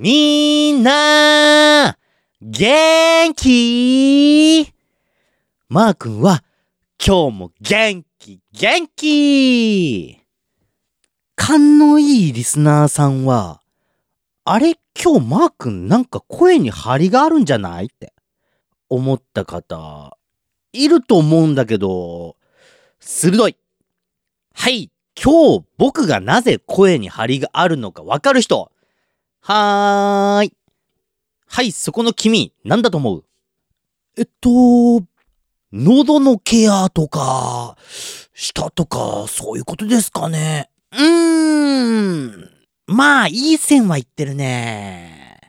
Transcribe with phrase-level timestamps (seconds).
[0.00, 1.98] みんな、
[2.40, 4.72] 元気
[5.68, 6.44] マー君は
[7.04, 10.20] 今日も元気元気
[11.34, 13.60] 勘のいいリスナーさんは、
[14.44, 18.12] あれ今日マー君なんか声に張りがあるんじゃないって
[18.88, 20.16] 思った方、
[20.72, 22.36] いると思うんだけど、
[23.00, 23.56] 鋭い。
[24.54, 28.70] はい、今日僕がなぜ声に張りがあるのかわかる人。
[29.50, 30.52] はーい。
[31.46, 33.24] はい、そこの君、なんだと思う？
[34.18, 35.02] えっと、
[35.72, 37.78] 喉のケアとか、
[38.34, 40.68] 舌とか、そういうことですかね。
[40.92, 42.50] うーん。
[42.88, 45.40] まあ、いい線は言ってるね。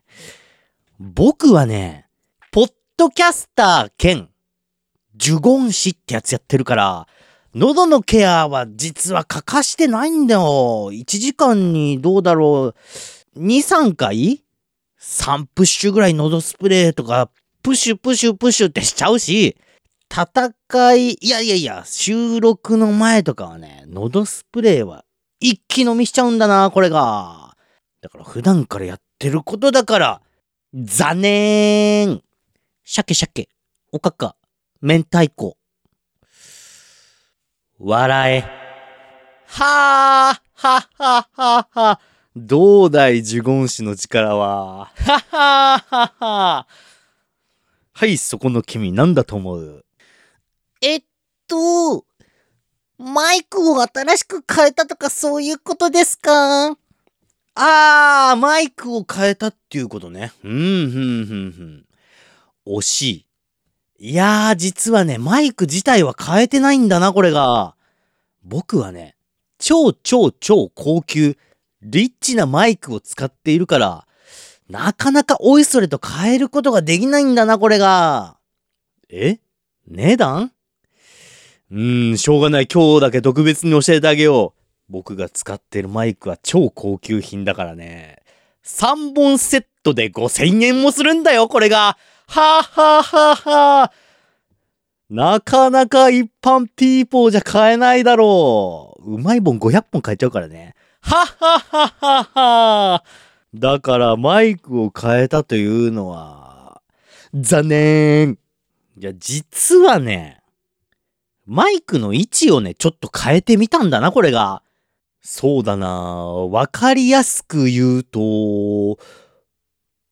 [0.98, 2.08] 僕はね、
[2.54, 4.30] ポッドキャスター兼、
[5.20, 7.06] 呪言師ってやつやってるから、
[7.54, 10.92] 喉のケアは実は欠かしてないんだよ。
[10.94, 12.76] 1時間にどうだろう。
[13.38, 14.44] 2、3回
[15.00, 17.30] ?3 プッシュぐらい喉スプレーとか、
[17.62, 19.58] プッシュプッシュプッシュってしちゃうし、
[20.12, 25.06] 戦い、いやいやいや、収録の前とかはね、喉スプレーは
[25.40, 27.56] 一気飲みしちゃうんだな、これが。
[28.02, 30.22] だから普段からやってることだから、
[30.74, 32.22] 残念
[32.84, 33.50] 鮭鮭、
[33.92, 34.36] おかか、
[34.82, 35.58] 明太子。
[37.78, 38.42] 笑え。
[39.46, 42.00] はあ、はははは。
[42.36, 44.92] どうだい、呪言師の力は。
[44.96, 46.68] はははは。
[47.92, 49.86] はい、そこの君、なんだと思う？
[50.82, 51.04] えっ
[51.48, 52.06] と、
[52.98, 56.78] マイクを新しく変えたとかそういうことですか？
[57.56, 60.32] あー、マイクを変えたっていうことね。
[60.44, 61.86] うん、ふん、ふん、ふん。
[62.68, 63.26] 惜し
[63.98, 64.12] い。
[64.12, 67.76] いやー、実はね、マイク自体は変えてないんだな、これが。
[68.44, 69.18] 僕はね、
[69.58, 71.36] 超超超高級、
[71.82, 74.06] リッチなマイクを使っているから、
[74.70, 78.38] なかなかおいそれと変えることができないんだな、これが。
[79.10, 79.40] え？
[79.88, 80.52] 値段？
[81.72, 82.68] うーん、しょうがない。
[82.68, 84.60] 今日だけ特別に教えてあげよう。
[84.90, 88.18] 僕が使ってるマイクは超高級品だからね。
[88.66, 91.98] 3本セットで5000円もするんだよ、これが。
[92.28, 93.94] はぁはぁはぁは。
[95.10, 99.16] なかなか一般ピーポーじゃ買えないだろう。
[99.16, 100.76] うまい本500本買えちゃうからね。
[101.02, 103.04] はっはっはっはは。
[103.54, 106.82] だからマイクを変えたというのは、
[107.34, 108.38] 残念。
[108.98, 110.42] いや、実はね、
[111.46, 114.62] マイクの位置をね、ちょっと変えてみたんだな、これが。
[115.22, 118.20] そうだなわかりやすく言うと、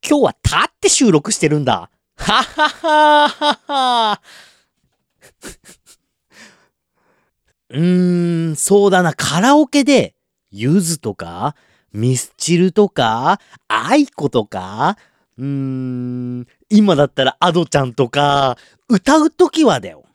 [0.08, 1.90] 今日は立って収録してるんだ。
[2.18, 4.22] ははははは。
[7.70, 10.16] うーん、そうだな、カラオケで、
[10.60, 11.56] ゆずとか、
[11.94, 14.98] ミスチルとか、 aikoとか、
[15.38, 18.58] うーん、今だったら Adoちゃんとか、
[18.90, 20.06] 歌うときはだよ。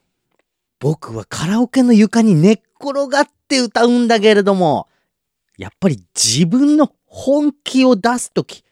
[0.81, 4.89] 僕はカラオケの床に寝っ転がって歌うんだけれども、
[5.57, 8.65] やっぱり自分の本気を出すとき、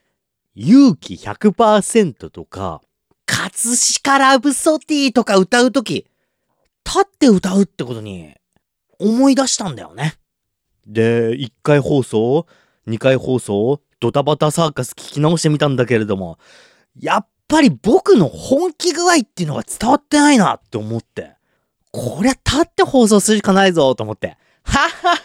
[0.56, 2.82] 勇気100%とか、
[3.26, 6.06] 葛飾ラブソティとか歌うとき、
[6.84, 8.34] 立って歌うってことに
[8.98, 10.14] 思い出したんだよね。
[10.86, 12.46] で、1回放送、
[12.86, 16.38] 2回放送、ドタバタサーカス聞き直してみたんだけれども、
[16.98, 21.36] やっぱり僕の本気具合っていうのが伝わってないなって思って。
[21.92, 24.36] こりゃ立って放送するしかないぞと思って。
[24.62, 25.16] はっはっ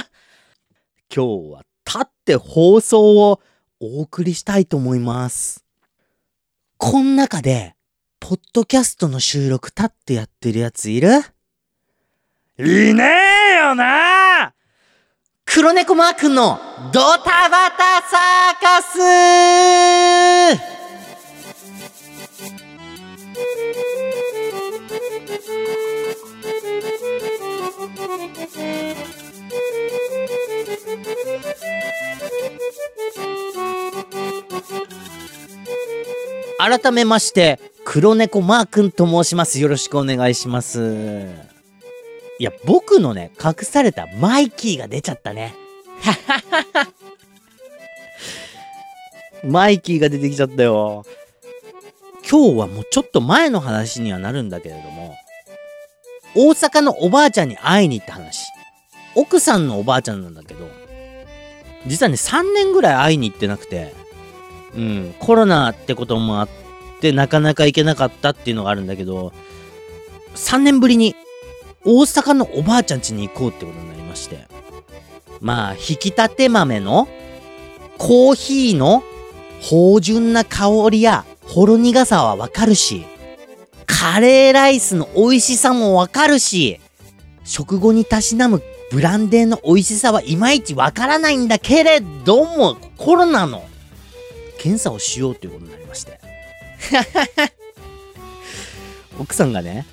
[0.00, 0.06] は
[1.14, 3.40] 今日は立って放送を
[3.80, 5.64] お送りしたいと思います。
[6.78, 7.76] こん中で、
[8.20, 11.10] ポッドキャストの収録立ってやってるやついる？
[12.58, 12.62] い
[12.94, 13.04] ね
[13.56, 13.84] えよな
[15.46, 16.58] 黒猫マー君の
[16.92, 18.98] ドタバタサーカス
[36.58, 39.60] 改めまして、黒猫マー君と申します。
[39.60, 41.53] よろしくお願いします。
[42.38, 45.54] いや、僕のね、隠されたマイキーが出ちゃったね。
[49.44, 51.04] マイキーが出てきちゃったよ。
[52.28, 55.14] 今日はもうちょっと前の話にはなるんだけれども、
[56.34, 58.46] 大阪のおばあちゃんに会いに行った話。
[59.14, 60.68] 奥さんのおばあちゃんなんだけど、
[61.86, 63.94] 実はね、3年ぐらい会いに行ってなくて、
[64.74, 66.48] うん、コロナってこともあっ
[67.00, 69.32] て、なかなか行けなかったっていうのがあるんだけど、
[70.34, 71.14] 3年ぶりに
[71.84, 74.46] 大阪のおばあちゃん家に行こうってことになりまして。
[75.40, 77.08] まあ、引き立て豆の
[77.98, 79.02] コーヒーの
[79.60, 83.04] 芳醇な香りやほろ苦さはわかるし、
[83.86, 86.80] カレーライスの美味しさもわかるし、
[87.44, 93.64] 食後にたしなむブランデーの美味しさはいまいちわからないんだけれども、コロナの
[94.58, 96.20] 検査をしようということになりまして。
[99.20, 99.86] 奥さんがね、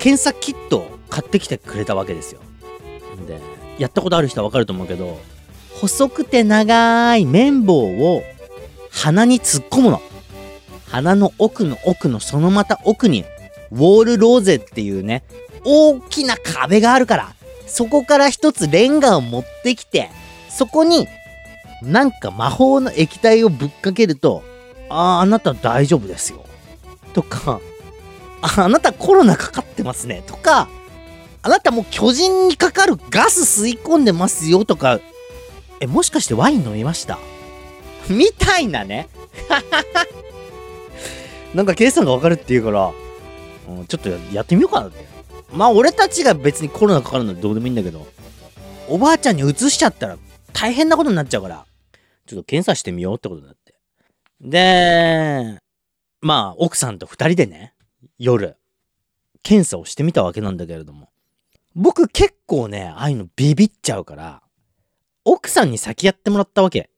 [0.00, 2.40] 検査キットを買ってきてくれたわけですよ。
[3.28, 3.38] で、
[3.78, 5.20] やったことある人はわかると思うけど、
[5.74, 8.22] 細くて長い綿棒を
[8.90, 10.00] 鼻に突っ込むの。
[10.88, 13.24] 鼻の奥の奥のそのまた奥に、
[13.70, 15.22] ウォールローゼっていうね、
[15.64, 17.34] 大きな壁があるから、
[17.66, 20.10] そこから一つレンガを持ってきて、
[20.48, 21.06] そこに
[21.82, 24.42] なんか魔法の液体をぶっかけると、
[24.88, 26.44] ああ、あなた大丈夫ですよ。
[27.12, 27.60] とか、
[28.42, 30.22] あ、なたコロナかかってますね。
[30.26, 30.68] とか、
[31.42, 34.64] あなたもう巨人にかかるガス吸い込んでますよ。
[34.64, 35.00] とか、
[35.80, 37.18] え、もしかしてワイン飲みました？
[38.08, 39.08] みたいなね。
[41.54, 42.92] なんかケイさんがわかるって言うから、
[43.68, 45.04] うん、ちょっとやってみようかなって。
[45.52, 48.06] まあ俺たちが別にコロナかかるのはどうでもいいんだけど、
[48.88, 50.16] おばあちゃんに移しちゃったら
[50.52, 51.66] 大変なことになっちゃうから、
[52.26, 53.74] ちょっと検査してみようってことになって。
[54.40, 55.58] で、
[56.20, 57.74] まあ奥さんと二人でね、
[58.22, 58.58] 夜、
[59.42, 61.08] 検査をしてみたわけなんだけれども、
[61.74, 64.42] 僕結構ね、ああいうのビビっちゃうから、
[65.24, 66.90] 奥さんに先やってもらったわけ。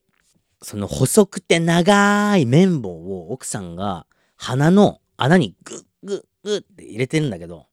[0.61, 4.05] その細くて長い綿棒を奥さんが
[4.35, 7.67] 鼻の穴にグッグッグッって入れてるんだけど、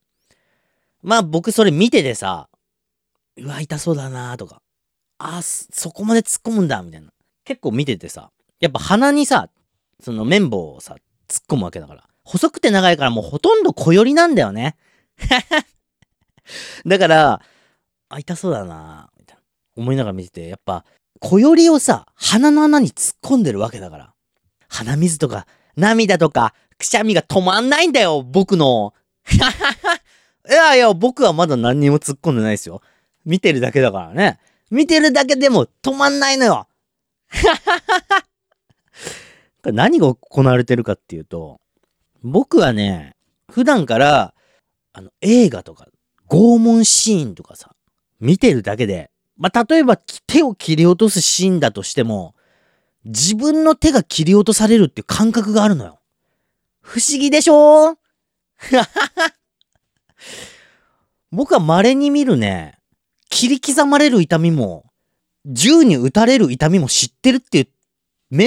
[1.02, 2.49] まあ僕それ見ててさ、
[3.37, 4.62] うわ、痛そうだなとか、
[5.19, 7.12] あ、そこまで突っ込むんだみたいな。
[7.44, 8.31] 結構見ててさ、
[8.61, 9.49] やっぱ鼻にさ、
[9.99, 10.94] その綿棒をさ、
[11.26, 12.10] 突っ込むわけだから。
[12.31, 14.77] 細くて長いからもうほとんど小寄りなんだよね。
[16.87, 17.43] だから、
[18.09, 19.43] あ、痛そうだなみたいな。
[19.77, 20.85] 思いながら見てて、やっぱ、
[21.19, 24.15] 小寄りをさ、鼻の穴に突っ込んでるわけだから。
[24.69, 28.94] 鼻水とか、涙とか、くしゃみが止まんないんだよ、僕の。
[30.49, 32.81] いやいや、僕はまだ何にも突っ込んでないですよ。
[33.25, 34.38] 見てるだけだからね。
[34.71, 36.69] 見てるだけでも止まんないのよ。
[39.65, 41.60] 何が行われてるかっていうと、
[42.23, 43.17] 僕はね、
[43.51, 44.35] 普段から、
[44.93, 45.87] あの、映画とか、
[46.29, 47.75] 拷問シーンとかさ、
[48.21, 52.35] 見てるだけで、まあ、例えば手を切り落とすシーンだとしても、
[53.05, 56.01] 自分の手が切り落とされるっていう感覚があるのよ。
[56.83, 57.97] 不思議でしょ？
[61.33, 62.79] 僕は稀に見るね、
[63.31, 64.85] 切り刻まれる痛みも、
[65.47, 67.69] 銃に撃たれる痛みも知ってるっていう、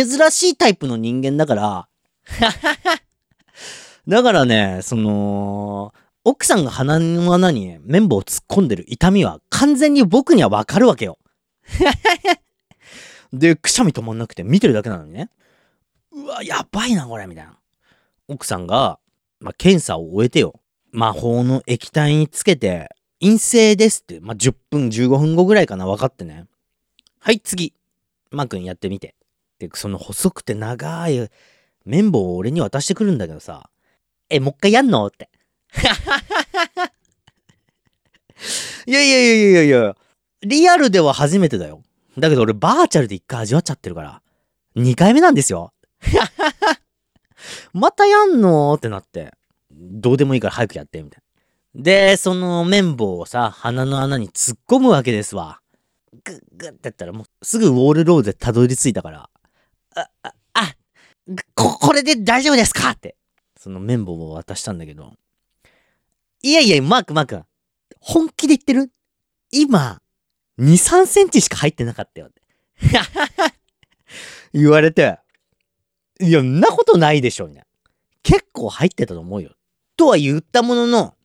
[0.06, 1.88] 珍しいタイプの人間だから、
[4.08, 5.94] だからね、その、
[6.26, 11.18] 奥さんが鼻の穴に綿棒を突っ込んでる痛みは完全に僕にはわかるわけよ。
[13.34, 15.30] で、くしゃみ止まんなくて見てるだけなのにね。
[16.12, 17.58] うわ、やばいな、これ、みたいな。
[18.28, 19.00] 奥さんが、
[19.40, 20.60] まあ、検査を終えてよ。
[20.92, 22.90] 魔法の液体につけて、
[23.20, 26.46] 陰性ですって、まあ、10分、15分後ぐらいかな、分かってね。
[27.20, 27.74] はい、次。
[28.32, 29.16] マー君やってみて。
[29.60, 31.30] で、その細くて長い
[31.86, 33.70] 綿棒を俺に渡してくるんだけどさ、
[34.36, 35.08] え、もう一回やんの？
[35.08, 35.30] って。
[38.86, 39.96] いやいやいやいやいや、
[40.42, 41.82] リアルでは初めてだよ。
[42.18, 44.22] だけど俺バーチャルで一回味わっちゃってるから、
[44.76, 45.74] 二回目なんですよ。
[47.74, 48.74] またやんの？
[48.74, 49.34] ってなって。
[49.72, 51.22] どうでもいいから早くやって、みたい
[51.76, 51.82] な。
[51.82, 55.60] で、その綿棒をさ、鼻の穴に突っ込むわけですわ。
[56.24, 59.30] グッグッってやったらもうすぐウォールローでたどり着いたから、
[59.96, 60.76] あ、あ、あ、
[61.56, 62.92] こ、これで大丈夫ですか？
[62.92, 63.16] って、
[63.64, 65.14] その綿棒を渡したんだけど、
[66.42, 67.42] いやいや、マークマーク、
[68.02, 68.92] 本気で言ってる？
[69.52, 70.02] 今、
[70.60, 72.42] 2、3センチしか入ってなかったよって。
[74.54, 75.18] 言われて、
[76.20, 77.68] いや、んなことないでしょ、みたいな。
[78.22, 79.56] 結構入ってたと思うよ。
[79.96, 81.16] とは言ったものの、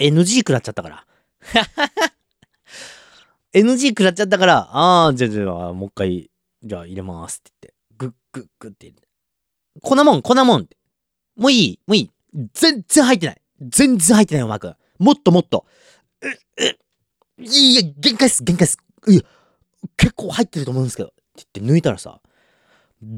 [0.00, 1.06] NG 食らっちゃったから。
[3.54, 6.28] NG 食らっちゃったから、ああ、じゃあ、じゃあ、もう一回、
[6.64, 9.06] じゃあ入れますって言って、グッグッグッって入れて。
[9.80, 10.76] 粉もん、粉もんって。
[11.36, 12.10] もういい、もういい。
[12.52, 13.40] 全然入ってない。
[13.60, 14.76] 全然入ってないよ、マー君。
[14.98, 15.66] もっともっと。
[16.22, 18.78] う、う、いや、限界っす、限界っす。
[19.08, 19.22] いや、
[19.96, 21.08] 結構入ってると思うんですけど。
[21.08, 22.20] って言って抜いたらさ、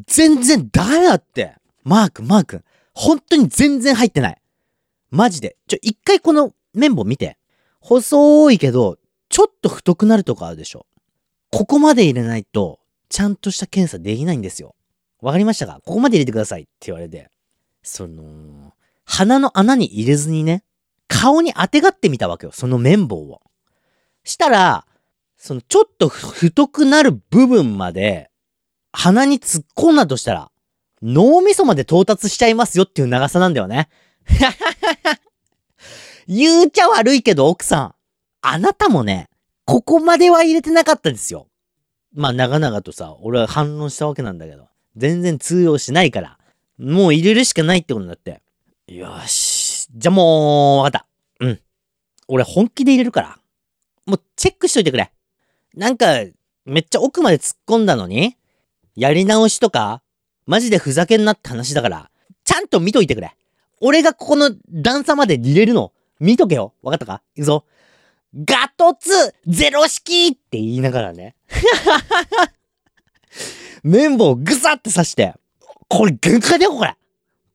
[0.07, 1.55] 全然ダメだって。
[1.85, 2.65] マー君、マー君。
[2.95, 4.43] 本当に全然入ってない。
[5.11, 5.57] マジで。
[5.69, 7.39] ちょ、一回この綿棒見て。
[7.81, 10.87] 細いけど、ちょっと太くなるとかあるでしょ。
[11.51, 14.75] ここまで入れないと、ちゃんとした検査できないんですよ。
[15.21, 15.81] わかりましたか？
[15.85, 17.31] ここまで入れてくださいって言われて。
[17.87, 18.75] その、
[19.05, 20.65] 鼻の穴に入れずにね、
[21.07, 22.53] 顔に当てがってみたわけよ。
[22.53, 23.41] その綿棒を。
[24.25, 24.87] したら、
[25.37, 28.31] そのちょっと太くなる部分まで、
[28.93, 30.51] 鼻に突っ込んだとしたら、
[31.01, 33.89] 脳みそまで到達しちゃいますよっていう長さなんだよね。
[36.27, 37.95] 言うちゃ悪いけど奥さん、
[38.41, 39.29] あなたもね、
[39.65, 41.47] ここまでは入れてなかったですよ。
[42.13, 44.67] まあ長々とさ、俺は反論したわけなんだけど、
[44.97, 46.36] 全然通用しないから、
[46.79, 48.43] もう入れるしかないってことになって。
[48.87, 49.89] よし。
[49.95, 51.07] じゃあもう、わかった。
[51.41, 51.61] うん。
[52.29, 53.39] 俺本気で入れるから。
[54.05, 55.11] もうチェックしといてくれ。
[55.75, 56.07] なんか、
[56.65, 58.37] めっちゃ奥まで突っ込んだのに、
[58.95, 60.03] やり直しとか、
[60.47, 62.11] マジでふざけんなって話だから、
[62.45, 63.35] ちゃんと見といてくれ。
[63.81, 66.75] 俺がここの段差まで入れるの、見とけよ。
[66.83, 67.23] わかったか？
[67.35, 67.65] いくぞ。
[68.35, 71.35] ガトツゼロ式って言いながらね。
[73.83, 75.35] 綿棒ぐさって刺して、
[75.89, 76.95] これ限界だよ、これ。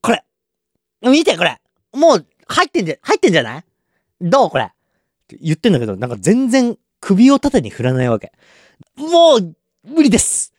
[0.02, 0.24] これ。
[1.02, 1.60] 見て、これ。
[1.94, 3.64] もう、入ってんじゃ、入ってんじゃない？
[4.22, 4.66] どうこれ？
[4.66, 4.68] っ
[5.28, 8.32] て言ってんだけど、なんか全然首を縦に振らないわけ。
[8.98, 10.54] もう、無理です。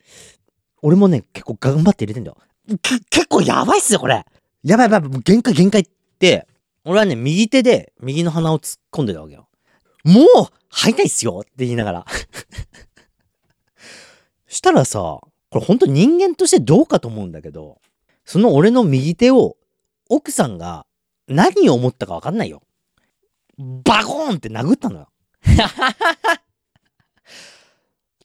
[0.81, 2.37] 俺もね、結構頑張って入れてんだよ。
[2.81, 4.25] け結構やばいっすよ、これ。
[4.63, 5.85] やばいやばい、限界限界っ
[6.19, 6.47] て、
[6.85, 9.47] 俺はね、右手で右の鼻を突っ込んでたわけよ。
[10.03, 10.25] もう
[10.69, 12.05] 入んないっすよって言いながら。
[14.47, 15.19] したらさ、
[15.53, 17.79] これほんと人間としてどうかと思うんだけど、
[18.25, 19.55] その俺の右手を
[20.09, 20.87] 奥さんが
[21.27, 22.63] 何を思ったかわかんないよ。
[23.59, 25.09] バコーンって殴ったのよ。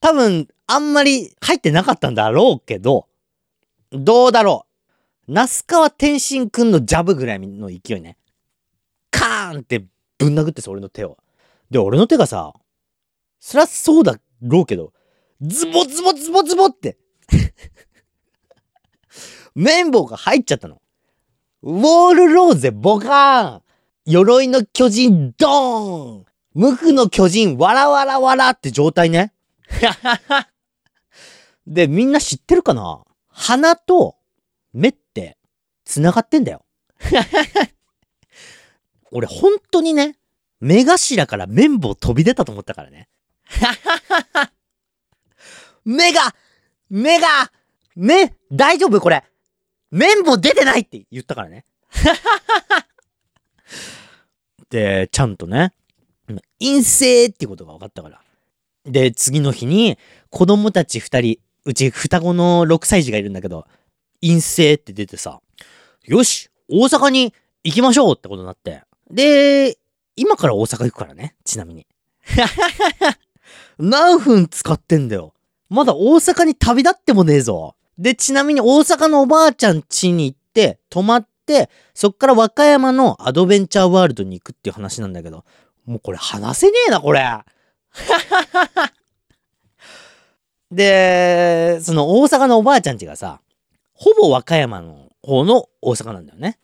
[0.00, 3.08] 多分、あんまり入ってなかったんだろうけど、
[3.90, 4.64] どうだろ
[5.28, 5.32] う。
[5.32, 8.16] 那須川天心くんのジャブぐらいの勢いね。
[9.10, 9.84] カーンって
[10.16, 11.18] ぶん殴ってさ、俺の手を。
[11.70, 12.54] で、俺の手がさ、
[13.38, 14.94] そりゃそうだろうけど、
[15.42, 16.96] ズボズボズボズボって
[19.54, 20.80] 綿棒が入っちゃったの。
[21.62, 23.62] ウォールローゼボカーン
[24.04, 29.32] 鎧の巨人ドーン無垢の巨人わらわらわらって状態ね。
[31.66, 33.04] で、みんな知ってるかな？
[33.28, 34.16] 鼻と
[34.72, 35.36] 目って
[35.84, 36.64] 繋がってんだよ。
[39.12, 40.18] 俺本当にね、
[40.60, 43.08] 目頭から綿棒飛び出たと思ったからね。
[45.84, 46.34] 目が
[46.90, 47.52] 目が
[47.94, 49.00] 目大丈夫？
[49.00, 49.24] これ
[49.90, 51.64] 綿棒出てないって言ったからね。
[54.70, 55.72] で、ちゃんとね、
[56.60, 58.20] 陰性っていうことが分かったから。
[58.84, 59.98] で、次の日に
[60.30, 63.66] 子供たち二人、うち双子の6歳児がいるんだけど、
[64.20, 65.40] 陰性って出てさ、
[66.04, 68.82] よし大阪に行きましょうってことになって。
[69.10, 69.78] で、
[70.16, 71.86] 今から大阪行くからね、ちなみに。
[73.78, 75.32] 何分使ってんだよ。
[75.68, 77.74] まだ大阪に旅立ってもねえぞ。
[77.98, 85.44] で、ちなみに大阪のおばあちゃん家に行って、泊まって、そっから和歌山のアドベンチャーワールドに行くっていう話なんだけど、
[85.84, 87.26] もうこれ話せねえな、これ。
[90.70, 93.40] で、その大阪のおばあちゃんちがさ、
[93.94, 96.58] ほぼ和歌山の方の大阪なんだよね。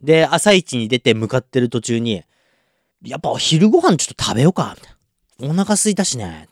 [0.00, 2.22] で、朝一に出て向かってる途中に、
[3.02, 4.90] やっぱ昼ご飯ちょっと食べようか、みた
[5.44, 5.62] いな。
[5.62, 6.48] お腹すいたしね。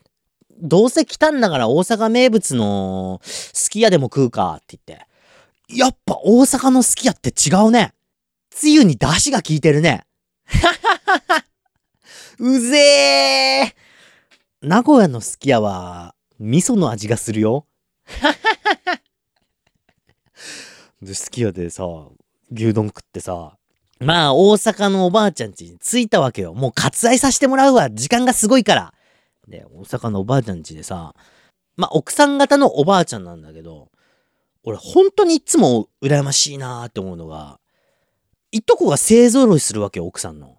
[0.62, 5.06] どうせ来たんだから大阪名物のすき家でも食うかって言って。
[5.68, 7.92] やっぱ大阪のすき家って違うね。
[8.50, 10.04] つゆに出汁が効いてるね。
[12.38, 17.66] うぜー名古屋のすき家は、味噌の味がするよ。
[21.02, 21.84] ですき家でさ、
[22.52, 23.56] 牛丼食ってさ、
[23.98, 26.54] まあ大阪のおばあちゃん家に着いたわけよ。
[26.54, 27.90] もう割愛させてもらうわ。
[27.90, 28.94] 時間がすごいから。
[29.52, 31.14] で、大阪のおばあちゃん家でさ、
[31.76, 33.90] まあ奥さん方のおばあちゃんなんだけど、
[34.64, 37.60] 俺本当にいつも羨ましいなーって思うのが、
[38.50, 40.56] いとこが勢揃いするわけよ、奥さんの。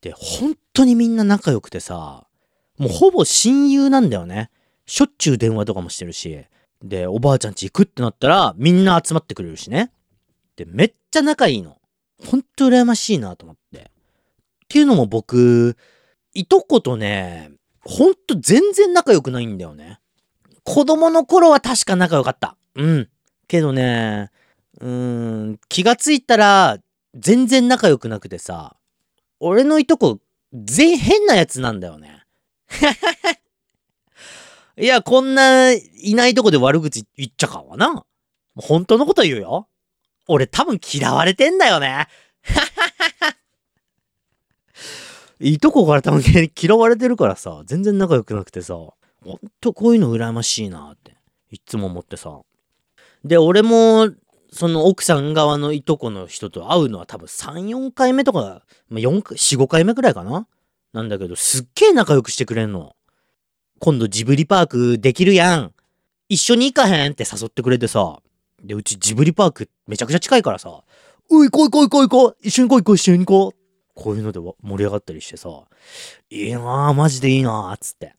[0.00, 2.26] で、本当にみんな仲良くてさ、
[2.78, 4.50] もうほぼ親友なんだよね。
[4.86, 6.44] しょっちゅう電話とかもしてるし。
[6.82, 9.92] で、おばあちゃんち行くってなったら、みんな集まってくれるしね。
[10.56, 11.76] で、めっちゃ仲いいの。
[12.24, 13.78] ほんと羨ましいなと思って。
[13.80, 13.82] っ
[14.68, 15.76] ていうのも僕、
[16.34, 17.50] いとことね、
[17.88, 19.98] ほんと全然仲良くないんだよね。
[20.62, 22.58] 子供の頃は確か仲良かった。
[22.74, 23.08] うん。
[23.48, 24.30] けどね、
[24.78, 26.76] うーん、気がついたら、
[27.14, 28.76] 全然仲良くなくてさ、
[29.40, 30.20] 俺のいとこ、
[30.52, 32.24] 全変なやつなんだよね。
[34.76, 38.04] いや、こんないないとこで悪口言っちゃかんわな。
[38.54, 39.66] 本当のこと言うよ。
[40.26, 42.06] 俺多分嫌われてんだよね。
[45.40, 46.22] いとこから多分
[46.60, 48.94] 嫌われてるからさ、全然仲良くなくてさ、ほ
[49.32, 51.16] んとこういうの羨ましいなって、
[51.50, 52.40] いつも思ってさ。
[53.24, 54.10] で、俺も、
[54.50, 60.46] その奥さん側のいとこの人と会うのは多分3、4回目とか、まあ、4、4、5回目くらいかな？
[60.94, 62.96] なんだけど、すっげえ仲良くしてくれんの。
[63.78, 65.72] 今度ジブリパークできるやん。
[66.30, 68.20] 一緒に行かへんって誘ってくれてさ。
[68.64, 70.82] で、うちジブリパークめちゃくちゃ近いからさ、
[71.28, 73.57] おい、来い来い来い来い一緒に来い来い一緒に来い
[73.98, 75.48] こういうので盛り上がったりしてさ、
[76.30, 78.14] いいなぁ、マジでいいなぁ、つって。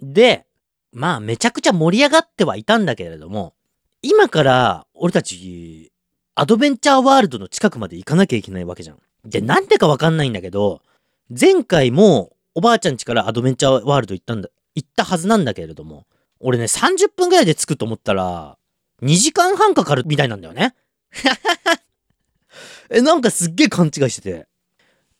[0.00, 0.46] で、
[0.92, 3.52] まあめちゃくちゃ盛り上がってはいたんだけれども、
[4.00, 5.90] 今から俺たち、
[6.36, 8.98] アドベンチャーワールドの近くまで行かなきゃいけないわけじゃん。
[9.24, 10.82] で、なんでかわかんないんだけど、
[11.28, 16.06] 前回もおばあちゃん家からアドベンチャーワールド行ったんだ、行ったはずなんだけれども、
[16.38, 18.56] 俺ね、30分ぐらいで着くと思ったら、
[19.02, 20.76] 2時間半かかるみたいなんだよね。
[22.88, 24.48] え、なんかすっげえ勘違いしてて。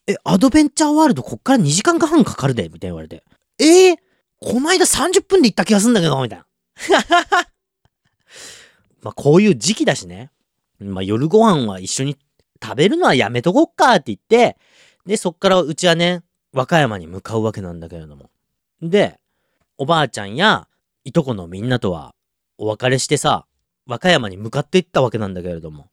[0.06, 3.24] え、アドベンチャーワールドこっから2時間半かかるで、みたいに言われて。
[3.58, 3.96] えー、
[4.40, 6.46] こないだ30分で行った気がすんだけど、みたいな。
[9.00, 10.30] まあ、こういう時期だしね。
[10.78, 12.18] まあ、夜ご飯は一緒に
[12.62, 14.58] 食べるのはやめとこっかって言って、
[15.06, 18.30] で、そっからうちはね、和歌山に向かうわけなんだけれども。
[18.82, 19.18] で、
[19.78, 20.68] おばあちゃんや
[21.04, 22.14] いとこのみんなとは
[22.58, 23.46] お別れしてさ、
[23.86, 25.88] 和歌山に向かっていったわけなんだけれども。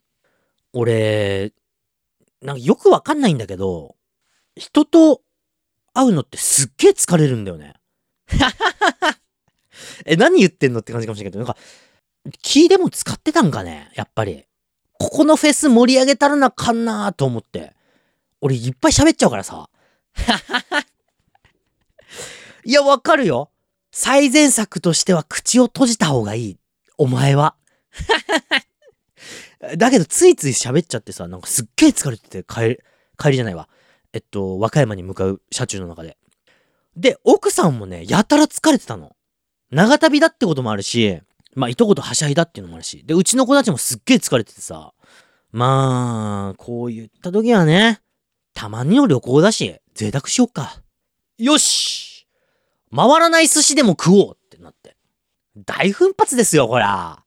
[0.73, 1.53] 俺、
[2.41, 3.95] なんかよくわかんないんだけど、
[4.61, 5.23] 人と
[5.95, 7.73] 会うのってすっげえ疲れるんだよね。
[10.05, 11.59] え、何言ってんのって感じかもしれないけど、なんか、
[12.43, 14.45] 気でも使ってたんかねやっぱり。
[14.99, 17.73] ここのフェス盛り上げたらなかんなと思って。
[18.39, 19.67] 俺いっぱい喋っちゃうからさ。
[22.63, 23.49] いや、わかるよ。
[23.91, 26.59] 最善策としては口を閉じた方がいい。
[26.99, 27.55] お前は。
[29.75, 32.79] だけど、ついつい喋っちゃってさ、なんかすっげえ疲れてて、帰り、
[33.17, 33.67] 帰りじゃないわ。
[34.13, 36.17] えっと、和歌山に向かう車中の中で。
[36.97, 39.15] で、奥さんもね、やたら疲れてたの。
[39.71, 41.21] 長旅だってこともあるし、
[41.55, 43.03] まあ、いとことはしゃいだっていうのもあるし。
[43.05, 44.93] で、うちの子たちもすっげえ疲れててさ。
[45.51, 48.01] まあ、こう言った時はね、
[48.53, 50.81] たまにの旅行だし、贅沢しよっか。
[51.37, 52.27] よし
[52.95, 54.95] 回らない寿司でも食おうってなって。
[55.57, 57.23] 大奮発ですよ、ほら。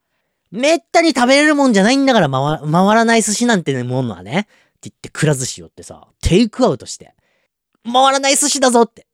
[0.51, 4.47] めったに食べれるもんじゃないんだから回回らない寿司なんてね、ものはね。
[4.89, 7.15] って言って、くら寿司寄ってさ、テイクアウトして。
[7.85, 9.07] 回らない寿司だぞって。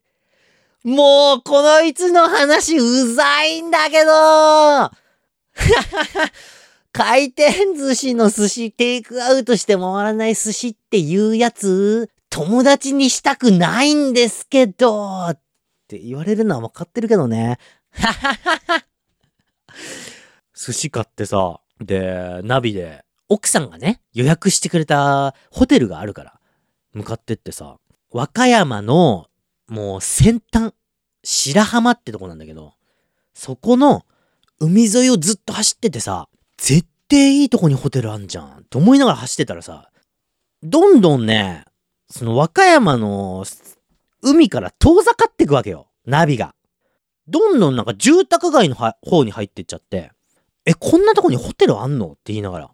[0.83, 4.90] もう、このいつの話うざいんだけど
[6.92, 15.40] 回転寿司の寿司テイクアウトして回らない寿司っていうやつ、友達にしたくないんですけど、っ
[15.87, 17.59] て言われるのは分かってるけどね。
[20.54, 26.40] 寿司買ってさ、で、ナビで、奥さんがね、予約してくれたホテルがあるから、
[26.93, 27.79] 向かってってさ、
[28.11, 29.29] 和歌山の、
[29.69, 30.75] もう先端、
[31.23, 32.75] 白浜ってとこなんだけど、
[33.33, 34.05] そこの
[34.59, 38.64] 海沿いをずっと走っててさ、絶対いいとこにホテルあんじゃん。
[38.69, 39.90] と思いながら走ってたらさ、
[40.62, 41.64] どんどんね、
[42.11, 43.45] その和歌山の
[44.23, 45.87] 海から遠ざかっていくわけよ。
[46.05, 46.57] ナビが。
[47.29, 50.11] どんどんなんか住宅街の方に入ってっちゃって、
[50.66, 52.09] え、こんなとこにホテルあんの？
[52.09, 52.71] って言いながら。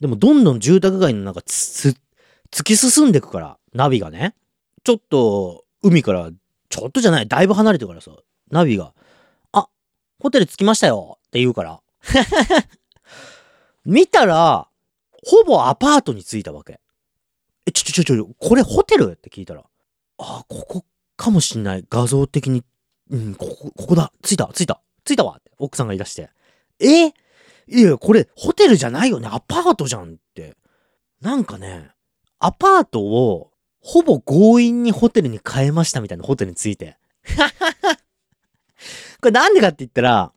[0.00, 1.96] でもどんどん住宅街の中つ、
[2.50, 4.34] 突き進んでくから、ナビがね。
[4.84, 6.30] ちょっと、海から、
[6.68, 8.12] ちょっとじゃない、だいぶ離れてからさ、
[8.50, 8.94] ナビが、
[9.52, 9.68] あ、
[10.20, 11.80] ホテル着きましたよって言うから。
[13.84, 14.68] 見たら、
[15.26, 16.80] ほぼアパートに着いたわけ。
[17.66, 19.12] え、ちょちょちょ、これホテル？
[19.12, 19.64] って聞いたら、
[20.18, 20.84] あ、ここ
[21.16, 21.84] かもしんない。
[21.88, 22.64] 画像的に、
[23.10, 24.12] うん、ここ、ここだ。
[24.22, 26.30] 着いた、着いた、着いたわって奥さんが言い出して。
[26.80, 27.12] え？
[27.70, 29.28] いや、これ、ホテルじゃないよね？
[29.30, 30.56] アパートじゃんって。
[31.20, 31.90] なんかね、
[32.38, 33.50] アパートを、
[33.80, 36.96] ほぼ強引にホテルに変えましたみたいなホテルについて。
[39.20, 40.32] これなんでかって言ったら、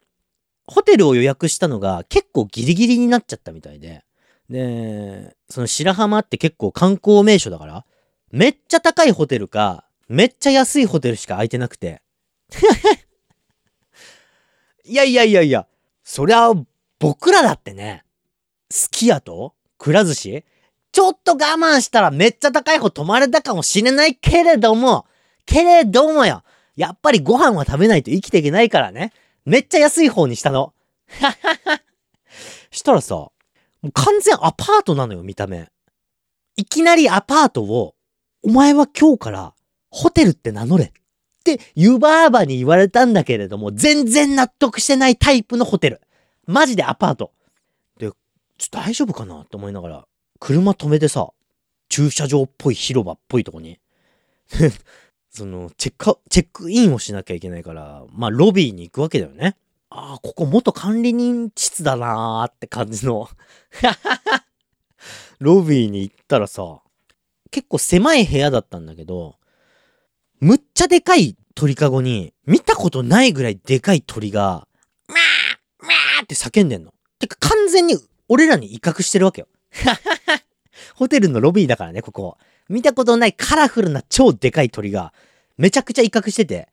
[0.66, 4.04] ホテルを予約したのが結構ギリギリになっちゃったみたいで。
[4.50, 7.86] で、その白浜って結構観光名所だから、
[8.32, 12.02] めっちゃ高いホテルか、めっちゃ安いホテルしか空いてなくて。
[14.84, 15.68] いやいやいやいや、
[16.04, 16.52] そりゃ、
[17.02, 18.06] 僕らだってね、
[18.70, 20.44] すき家とくら寿司
[20.92, 25.08] ちょっと我慢したらめっちゃ高い方泊まれたかもしれないけれども、
[25.48, 26.44] けれどもよ、
[26.76, 29.14] やっぱりご飯は食べないと生きていけないからね。
[29.46, 30.74] めっちゃ安い方にしたの。
[32.70, 33.32] したらさ、も
[33.86, 35.70] う完全アパートなのよ、見た目。
[36.56, 37.96] いきなりアパートを、
[38.44, 39.56] お前は今日から
[39.90, 40.92] ホテルって名乗れっ
[41.44, 46.02] て湯婆婆に言われたんだけれども、全然納得してないタイプのホテル。
[46.46, 47.32] マジでアパート。
[47.98, 48.14] で、ちょっ
[48.70, 50.08] と大丈夫かなって思いながら、
[50.40, 51.32] 車止めてさ、
[51.90, 53.80] 駐車場っぽい広場っぽいとこに。
[55.30, 59.56] その、チェック、チェックインをしなきゃいけないから、まあ、ロビーに行くわけだよね。
[59.90, 63.30] ああ、ここ元管理人室だなーって感じの
[65.40, 66.82] ロビーに行ったらさ、
[67.50, 69.36] 結構狭い部屋だったんだけど、
[70.40, 76.94] むっちゃでかい鳥かごに、見たことないぐらいでかい鳥が、ーって叫んでんの。
[77.20, 79.48] てか完全に俺らに威嚇してるわけよ。
[80.96, 82.38] ホテルのロビーだからね、ここ。
[82.70, 85.14] 見たことないカラフルな超でかい鳥が、
[85.58, 86.70] めちゃくちゃ威嚇してて。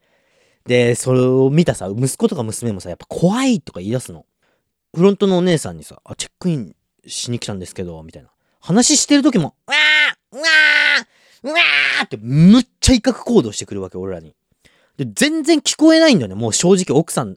[0.64, 4.26] で、それを見たさ、息子とか娘もさ、やっぱ怖いとか言い出すの。
[4.94, 6.74] フロントのお姉さんにさ、あ、チェックイン
[7.06, 8.30] しに来たんですけど、みたいな。
[8.60, 14.34] 話してる時も、うわーうわーうわーってむっちゃ威嚇行動してくるわけ、俺らに。
[14.96, 17.36] で、全然聞こえないんだよね、もう正直奥さん。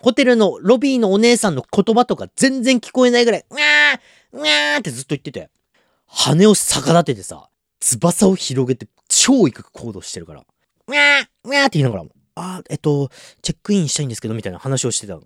[0.00, 5.50] ホテルのロビーのお姉さんの言葉とか全然聞こえないぐらい、うわーうわーってずっと言ってて。
[6.06, 7.48] 羽を逆立ててさ、
[7.80, 10.44] 翼を広げて超威嚇行動してるから。
[10.86, 13.10] うわーうわーって言いながらも、あー、えっと、
[13.42, 15.22] チェックインしたいんですけど、みたいな話をしてたの。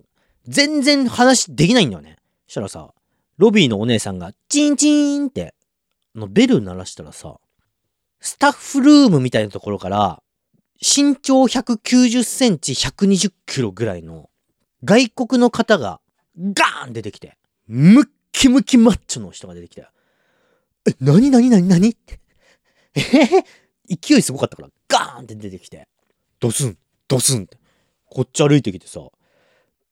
[0.47, 2.17] 全然話できないんだよね。
[2.47, 2.93] したらさ、
[3.37, 5.53] ロビーのお姉さんが、チンチンって、
[6.15, 7.39] あの、ベル鳴らしたらさ、
[8.19, 10.21] スタッフルームみたいなところから、
[10.81, 14.29] 身長190センチ、120キロぐらいの、
[14.83, 15.99] 外国の方が、
[16.37, 19.87] ガーン出てきて、ムッキムキマッチョの人が出てきて、
[20.85, 22.19] え、なになになになにって。
[22.95, 23.45] えへへ
[23.89, 25.87] 勢いすごかったから、ガーンって出てきて、
[26.39, 27.57] ドスン、ドスンって。
[28.05, 29.01] こっち歩いてきてさ、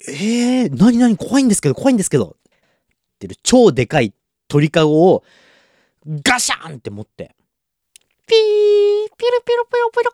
[0.07, 2.37] えー、なになに怖いんですけど、怖いんですけど。
[2.45, 4.13] ってる超でかい
[4.47, 5.23] 鳥かごを、
[6.07, 7.35] ガシャンって持って、
[8.27, 10.11] ピー、ピロピロピロピロ、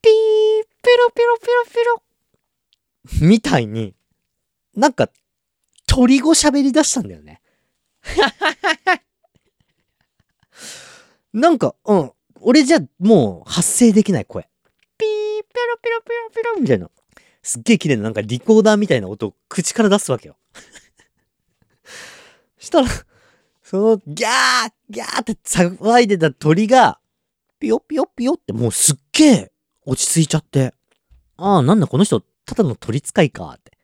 [0.00, 3.28] ピー、ピロピロピロピロ。
[3.28, 3.94] みたいに、
[4.78, 5.10] なんか、
[5.86, 7.40] 鳥語喋り出したんだよね。
[11.32, 12.12] なんか、うん。
[12.40, 14.48] 俺じゃもう発声できない声。
[14.96, 15.08] ピー、
[15.42, 16.88] ピロピロピロピロみたいな。
[17.42, 20.36] すっげえ綺麗ななんかリコーダーみたいな音を口から出すわけよ。
[22.58, 22.88] したら、
[23.64, 27.00] そのギャーギャーって騒いでた鳥が、
[27.58, 29.52] ピヨピヨピヨってもうすっげえ
[29.84, 30.72] 落ち着いちゃって。
[31.36, 33.77] ああ、なんだこの人、ただの鳥使いかって。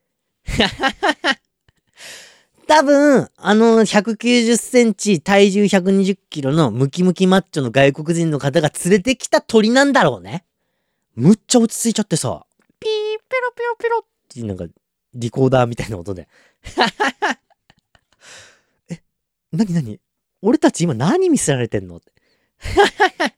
[2.67, 10.45] 多分、あの190センチ、体重120キロのムキムキマッチョの外国人の方が連れてきた鳥なんだろうね。
[11.15, 12.47] むっちゃ落ち着いちゃってさ、
[12.81, 14.67] ピー、ペロペロペロってなんか、
[15.15, 16.29] リコーダーみたいな音で。
[18.91, 19.01] え、
[19.53, 20.01] なになに？
[20.43, 21.99] 俺たち今何見せられてんの？
[21.99, 22.13] って。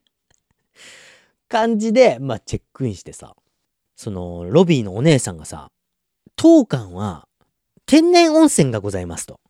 [1.48, 3.36] 感じで、まあ、チェックインしてさ、
[3.94, 5.70] その、ロビーのお姉さんがさ、
[6.36, 7.26] 当館は
[7.86, 9.40] 天然温泉がございますと。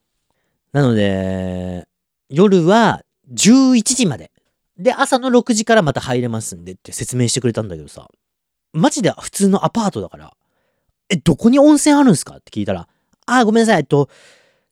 [0.72, 1.86] なので、
[2.28, 4.30] 夜は11時まで。
[4.78, 8.08] で、朝の6時からまた入れますんでって説明してくれたんだけどさ、
[8.72, 10.34] マジで普通のアパートだから、
[11.08, 12.36] え、どこに温泉あるんすか？
[12.36, 12.88] って聞いたら、
[13.26, 14.10] あー、ごめんなさい、えっと、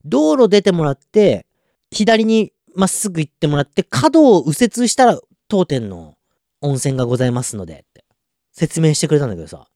[0.03, 1.45] 道路出てもらって、
[1.91, 6.15] 左にまっすぐ行ってもらって、角を右折したら当店の
[6.61, 8.05] 温泉がございますので、って
[8.51, 9.67] 説明してくれたんだけどさ、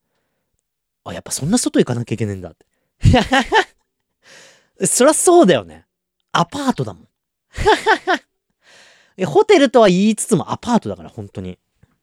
[1.03, 2.65] あ、やっぱそんな外行かなきゃいけねえんだって。
[4.87, 5.85] そりゃそうだよね。
[6.31, 7.07] アパートだもん。
[9.25, 11.57] ホテルとは言いつつもアパートだから、本当に。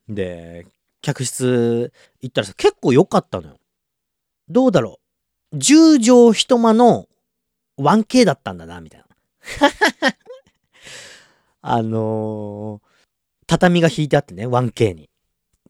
[0.09, 0.67] で、
[1.01, 3.59] 客室行ったらさ、結構良かったのよ。
[4.49, 5.01] どうだろ
[5.53, 5.57] う。
[5.57, 7.09] 10畳一間の
[7.79, 9.07] 1K だったんだな、みたいな。
[11.63, 12.89] あのー、
[13.47, 15.09] 畳が引いてあってね、1K に。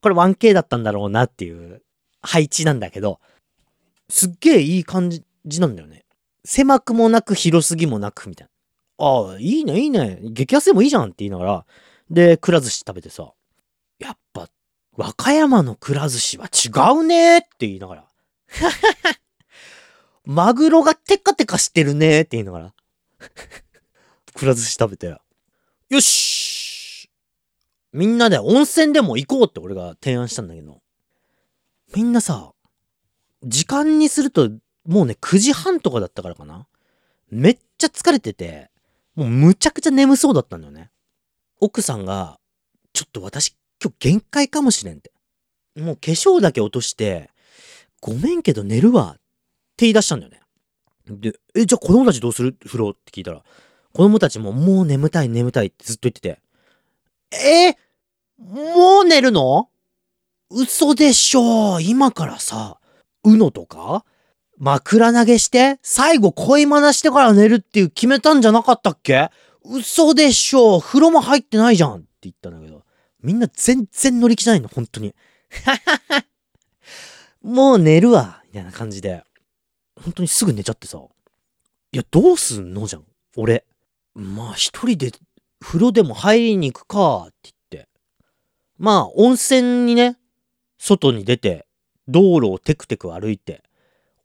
[0.00, 1.82] これ 1K だったんだろうなっていう
[2.26, 3.20] 配置なんだけど、
[4.08, 5.24] すっげえいい感じ
[5.60, 6.04] なんだよね。
[6.44, 8.48] 狭くもなく広すぎもなくみたい
[8.98, 9.06] な。
[9.06, 10.18] ああ、いいね、いいね。
[10.22, 11.66] 激安でもいいじゃんって言いながら、
[12.10, 13.32] で、くら寿司食べてさ、
[13.98, 14.48] やっぱ、
[14.96, 18.04] 和歌山のくら寿司は違うねって言いながら。
[20.24, 22.74] マグロがテカテカしてるねって言いながら。
[24.34, 25.16] くら寿司食べて。
[25.88, 27.10] よし
[27.92, 30.82] みんなで温泉でも行こうって俺が提案したんだけど。
[31.94, 32.52] みんなさ、
[33.42, 34.50] 時間にすると
[34.86, 36.66] もうね9時半とかだったからかな。
[37.30, 38.70] めっちゃ疲れてて、
[39.14, 40.90] もうむちゃくちゃ眠そうだったんだよね。
[41.60, 42.38] 奥さんが、
[42.92, 45.12] ちょっと私今日限界かもしれんって。
[45.76, 47.30] もう化粧だけ落として、
[48.00, 49.20] ごめんけど寝るわって
[49.80, 50.40] 言い出したんだよね。
[51.08, 52.56] で、え、じゃあ子供たちどうする？
[52.64, 53.42] 風呂って聞いたら、
[53.92, 56.40] 子供たちももう眠たい眠たいってずっと言ってて、
[57.32, 57.76] えー
[58.38, 59.70] もう寝るの？
[60.50, 62.78] 嘘でしょ今からさ、
[63.24, 64.04] うのとか
[64.58, 69.30] 枕投げして最後恋マナしてから寝るっていう決めたんじゃなかったっけ？
[69.64, 72.84] 嘘でしょ風呂も入ってないじゃんって言ったんだけど、
[73.20, 75.14] みんな全然乗り気じゃないの、本当に。
[77.42, 79.24] もう寝るわみたいな感じで。
[80.02, 80.98] 本当にすぐ寝ちゃってさ。
[81.92, 83.04] いや、どうすんのじゃん。
[83.36, 83.64] 俺。
[84.14, 85.12] まあ、一人で
[85.60, 87.88] 風呂でも入りに行くかって言って。
[88.78, 90.18] まあ、温泉にね、
[90.78, 91.66] 外に出て、
[92.08, 93.62] 道路をテクテク歩いて、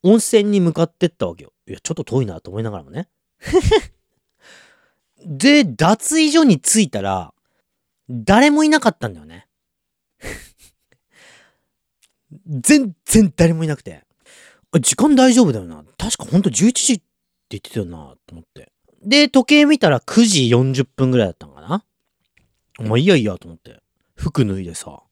[0.02, 1.52] 温泉に向かってったわけよ。
[1.66, 3.08] いや、ちょっと遠いなと思いながらもね。
[5.24, 7.32] で、脱衣所に着いたら、
[8.08, 9.48] 誰もいなかったんだよね。
[12.46, 14.04] 全然誰もいなくて。
[14.72, 15.84] あ時間大丈夫だよな。
[15.98, 17.04] 確かほんと11時って
[17.50, 18.72] 言ってたよな、と思って。
[19.02, 21.84] で、時計見たら9時40分ぐらいだったのかな。
[22.78, 23.80] もういいやいいやと思って。
[24.16, 25.02] 服脱いでさ、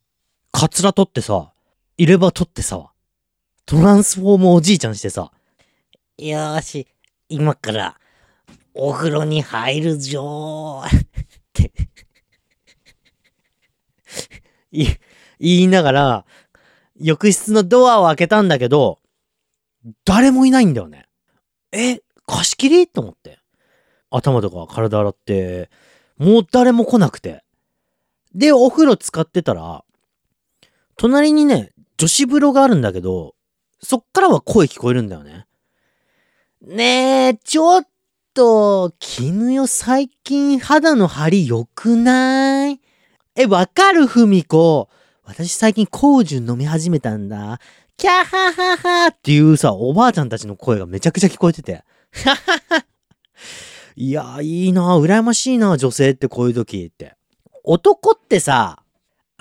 [0.53, 1.53] カツラ取ってさ、
[1.97, 2.91] 入れ歯取ってさ、
[3.67, 5.33] トランスフォームおじいちゃんしてさ、
[6.19, 6.87] よーし、
[7.29, 7.97] 今から、
[8.75, 10.99] お風呂に入るぞー。
[10.99, 11.03] っ
[11.53, 11.73] て
[14.73, 14.87] い
[15.39, 16.25] 言いながら、
[17.01, 18.99] 浴室のドアを開けたんだけど、
[20.05, 21.07] 誰もいないんだよね。
[21.73, 22.87] え、貸し切り？
[22.87, 23.39] と思って。
[24.11, 25.71] 頭とか体洗って、
[26.19, 27.43] もう誰も来なくて。
[28.35, 29.85] で、お風呂使ってたら、
[31.01, 33.35] 隣にね、女子風呂があるんだけど、
[33.83, 35.47] そっからは声聞こえるんだよね。
[36.61, 37.89] ねえ、ちょっ
[38.35, 42.83] と、絹よ最近肌の張り良くない？
[43.35, 44.91] え、わかるふみこ。
[45.25, 47.61] 私最近コージュン飲み始めたんだ。
[47.97, 51.83] キャハハハっていうさ、おばあちゃんたちの声がめちゃくちゃ聞こえてて。
[53.97, 57.17] いや、いいな羨ましいな女性ってこういう時って。
[57.65, 58.83] 男ってさ、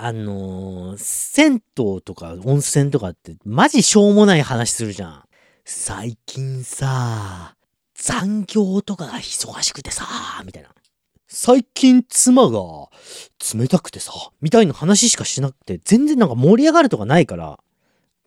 [0.01, 5.23] あのー、銭湯とか温泉とかってマジしょうもない話するじゃん。
[5.65, 7.57] 最近さ、
[7.95, 10.05] 残業とかが忙しくてさ、
[10.45, 10.69] みたいな。
[11.27, 12.59] 最近妻が
[13.53, 17.59] 冷たくてさ、みたいな話しかしなくて、全然なんか盛り上がるとかないから、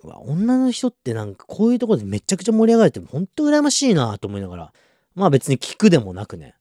[0.04, 4.72] うわ、女の人ってなんかこういうとこでめちゃくちゃ盛り上がれてほんと羨ましいなと思いながら、
[5.14, 6.54] まあ別に聞くでもなくね、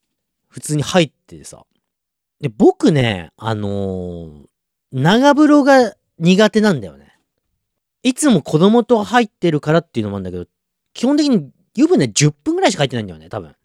[0.47, 1.65] 普通に入ってさ。
[2.39, 4.50] で、僕ね、あのー
[4.91, 7.17] 長風呂が苦手なんだよね。
[8.03, 10.45] いつも子供と入ってるからっていうのもあるんだけど、
[10.93, 13.55] 基本的に湯船10分ぐらいしか入ってないんだよね、多分。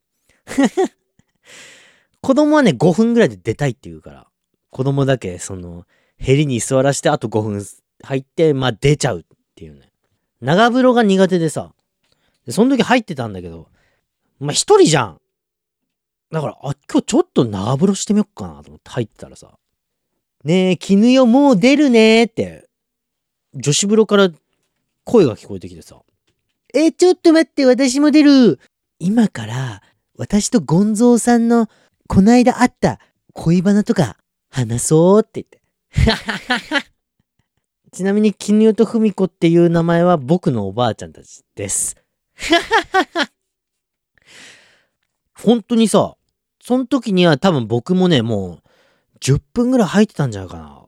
[2.21, 4.27] 子供はね、5分ぐらいで出たいって言うから、
[4.71, 5.87] 子供だけ、その、
[6.17, 7.65] ヘリに座らして、あと5分
[8.03, 9.91] 入って、まあ出ちゃうっていうね。
[10.41, 11.73] 長風呂が苦手でさ、
[12.45, 13.69] でその時入ってたんだけど、
[14.39, 15.21] まあ一人じゃん。
[16.31, 19.59] だから、あ、今日ちょっと長風呂してみよっかなと思って入ってたらさ、
[20.47, 22.69] ねえ、絹よもう出るねーって、
[23.53, 24.31] 女子風呂から
[25.03, 26.01] 声が聞こえてきてさ、
[26.73, 28.61] え、ちょっと待って、私も出る。
[29.01, 29.83] 今から、
[30.17, 31.69] 私とゴンゾーさんの、
[32.07, 33.01] こないだ会った
[33.33, 35.61] 恋バナとか、話そうって言って。
[37.91, 41.97] ちなみに、絹代と文子っていう名前は僕のおばあちゃんたちです。
[45.35, 46.17] 本当にさ、
[46.63, 48.66] その時には多分僕もね、もう、
[49.27, 50.85] 10分ぐらい入ってたんじゃないかな。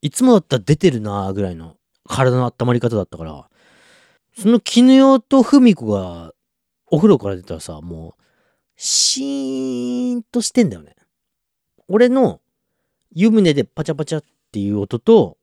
[0.00, 1.74] いつもだったら出てるなぐらいの
[2.08, 3.48] 体の温まり方だったから、
[4.38, 6.32] その絹代と文子が
[6.86, 8.22] お風呂から出たらさ、もう、
[8.76, 10.94] シーンとしてんだよね。
[11.88, 12.40] 俺の
[13.12, 15.36] 湯船でパチャパチャっていう音と、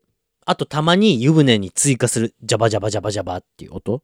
[0.45, 4.01] あとたまに湯船に追加するジャバジャバジャバジャバっていう音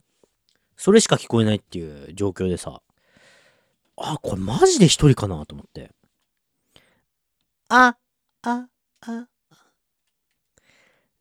[0.75, 2.81] それしか聞こえないっていう状況でさ、
[3.95, 5.91] あ、これマジで一人かなと思って。
[7.69, 7.95] あ、
[8.45, 8.67] あ、
[8.99, 9.27] あ、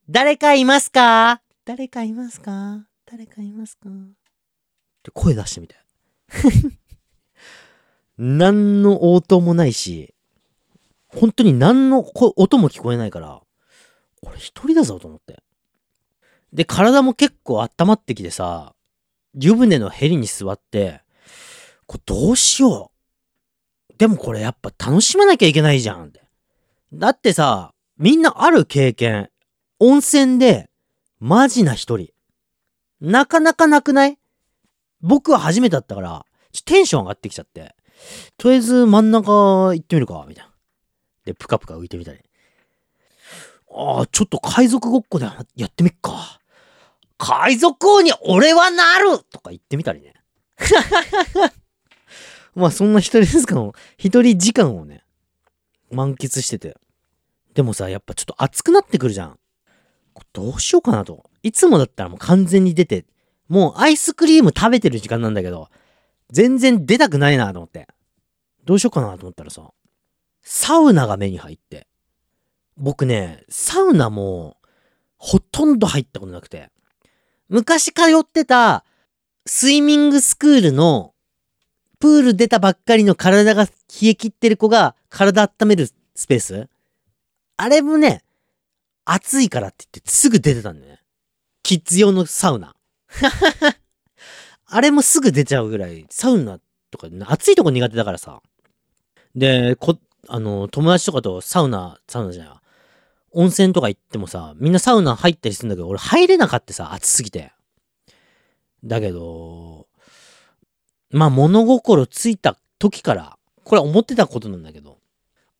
[0.08, 1.40] 誰かいますか？
[1.64, 2.84] 誰かいますか？
[3.06, 3.88] 誰かいますか？
[3.88, 3.92] っ
[5.04, 5.76] て声出してみて。
[8.18, 10.14] 何の応答もないし、
[11.06, 13.40] 本当に何のこ音も聞こえないから、
[14.20, 15.40] これ一人だぞと思って。
[16.52, 18.74] で、体も結構温まってきてさ、
[19.34, 21.02] 湯船のヘリに座って、
[21.86, 22.90] これどうしよ
[23.90, 23.94] う。
[23.96, 26.20] でもこれやっぱ楽しまなきゃいけないじゃんって。
[26.92, 29.30] だってさ、みんなある経験。
[29.80, 30.68] 温泉で、
[31.18, 32.10] マジな一人。
[33.00, 34.18] なかなかなくない？
[35.00, 36.26] 僕は初めてだったから、
[36.66, 37.74] テンション上がってきちゃって。
[38.36, 40.52] とりあえず真ん中行ってみるか、みたいな。
[41.24, 42.20] で、プカプカ浮いてみたり。
[43.74, 45.24] ああ、ちょっと海賊ごっこで
[45.56, 46.40] やってみっか。
[47.16, 50.12] 海賊王に俺はなるとか言ってみたりね。
[52.54, 55.04] まあそんな一人時間を、一人時間をね、
[55.90, 56.76] 満喫してて。
[57.54, 59.38] でもさ、やっぱちょっと熱くなってくるじゃん。
[60.32, 61.30] どうしようかなと。
[61.42, 63.06] いつもだったらもう完全に出て、
[63.48, 65.68] もうアイスクリーム食べてる時間なんだけど、
[66.30, 67.88] 全然出たくないなと思って。
[68.64, 69.70] どうしようかなと思ったらさ、
[70.42, 71.86] サウナが目に入って。
[72.76, 74.56] 僕ね、サウナも、
[75.18, 76.70] ほとんど入ったことなくて。
[77.48, 78.84] 昔通ってた、
[79.46, 81.14] スイミングスクールの、
[81.98, 83.70] プール出たばっかりの体が冷
[84.04, 86.68] え切ってる子が体温めるスペース
[87.62, 88.24] あれもね、
[89.04, 91.00] 暑いからって言ってすぐ出てたんだよね。
[91.62, 92.74] キッズ用のサウナ。
[94.66, 96.58] あれもすぐ出ちゃうぐらい、サウナ
[96.90, 98.42] とか、暑いとこ苦手だからさ。
[99.36, 99.96] で、こ、
[100.26, 102.62] あの、友達とかとサウナ、サウナじゃないわ
[103.30, 107.52] 温泉とか行ってもさ、みんなサウナ入ったりするんだけど、俺入れなかったさ、暑すぎて。
[108.82, 109.86] だけど、
[111.10, 114.98] まあ物心ついた時から、これは思ってたことなんだけど、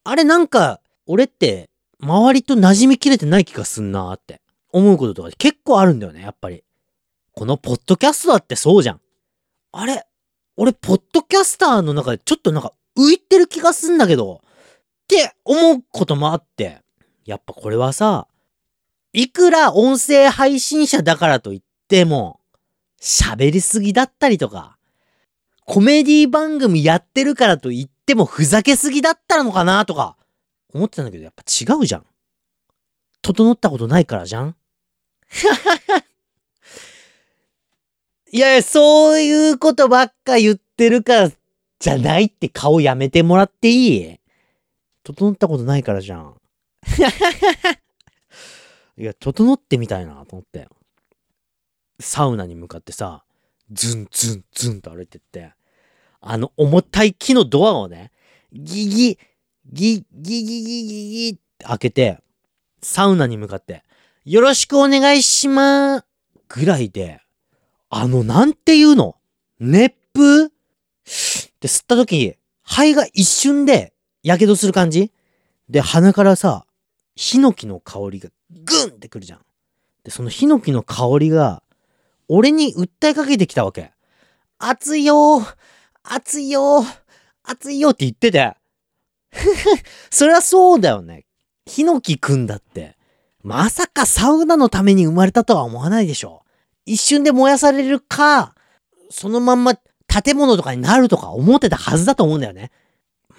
[0.03, 1.69] あれなんか、俺って、
[2.03, 4.41] 周りと馴染みきれてない気がすんなーって
[4.73, 6.65] 思うこととか結構あるんだよね、やっぱり。
[7.35, 9.01] このポッドキャストだってそうじゃん。
[9.73, 10.05] あれ
[10.57, 16.83] 俺、ポッドキャスターの中でちょっとなんか浮いてる気がすんだけど、って思うこともあって、
[17.25, 18.27] やっぱこれはさ、
[19.13, 22.41] いくら音声配信者だからといっても、
[23.01, 24.77] 喋りすぎだったりとか、
[25.65, 30.17] コメディ番組やってるからといってもふざけすぎだったのかなとか、
[30.75, 32.07] 思ってたんだけど、やっぱ違うじゃん。
[33.23, 34.57] 整ったことないからじゃん
[38.33, 41.31] いやいや、そういうことばっか言ってるから
[41.79, 44.19] じゃないって顔やめてもらっていい？
[45.05, 46.41] 整ったことないからじゃん。
[48.97, 50.69] いや、整ってみたいなと思って。
[52.01, 53.25] サウナに向かってさ、
[53.71, 55.53] ズンズンズンと歩いてって、
[56.21, 58.11] あの重たい木のドアをね、
[58.53, 59.19] ギギ、
[59.73, 62.19] ギギギギギギって開けて、
[62.83, 63.85] サウナに向かって、
[64.25, 66.05] よろしくお願いしまー
[66.49, 67.21] ぐらいで、
[67.89, 69.17] あの、なんていうの？
[69.59, 70.47] 熱風？
[70.47, 70.49] っ
[71.61, 75.11] て吸った時、肺が一瞬で、火傷する感じ？
[75.69, 76.67] で、鼻からさ、
[77.17, 79.41] ヒノキの香りがグンってくるじゃん。
[80.05, 81.63] で、そのヒノキの香りが、
[82.29, 83.93] 俺に訴えかけてきたわけ。
[84.59, 85.57] 熱いよー
[86.03, 87.01] 熱いよー
[87.45, 88.55] 熱いよって言ってて。
[90.11, 91.25] そりゃそうだよね。
[91.67, 92.97] ヒノキくんだって。
[93.43, 96.43] まさかサウナのために生まれたとは思わないでしょ。
[96.87, 98.55] 一瞬で燃やされるか、
[99.11, 99.75] そのまんま
[100.07, 102.71] 建物とかになるとか思ってたはずだと思うんだよね。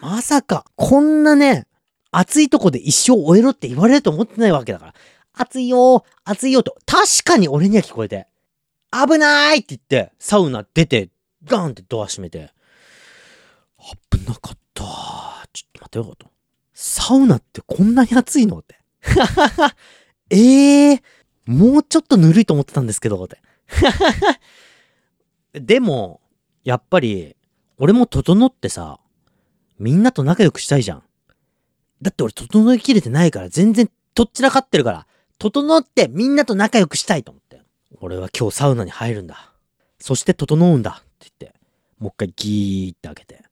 [0.02, 1.68] まさか、こんなね、
[2.12, 4.94] 暑いとこで一生終えろって言われると思ってないわけだから。
[5.34, 8.28] 暑いよー、暑いよと、確かに俺には聞こえて。
[8.92, 11.10] 危ないって言って、サウナ出て、
[11.46, 12.52] ガーンってドア閉めて。
[14.12, 15.33] 危なかった。
[15.94, 16.34] ちょっと待ってよかった。
[16.74, 18.80] サウナってこんなに暑いのって。
[20.32, 21.02] え えー、
[21.46, 23.40] もうちょっとぬるいと思ってたんですけど、って。
[25.60, 26.22] でも、
[26.64, 27.36] やっぱり、
[27.78, 29.00] 俺も整ってさ、
[29.78, 31.04] みんなと仲良くしたいじゃん。
[32.02, 37.62] だって俺整いきれてないから全然とっちらかってるから、整ってみんなと仲良くしたいと思って。
[38.00, 39.54] 俺は今日サウナに入るんだ。
[40.00, 41.60] そして整うんだって言って、
[42.00, 43.44] もう一回ギーって開けて、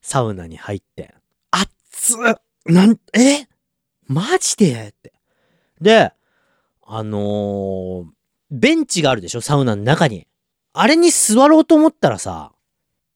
[0.00, 1.14] サウナに入って、
[1.96, 2.34] 熱っ
[2.66, 3.46] なん、え？
[4.06, 4.88] マジで？
[4.88, 5.12] って。
[5.80, 6.12] で、
[6.84, 8.04] あのー、
[8.50, 9.40] ベンチがあるでしょ？
[9.40, 10.26] サウナの中に。
[10.72, 12.52] あれに座ろうと思ったらさ、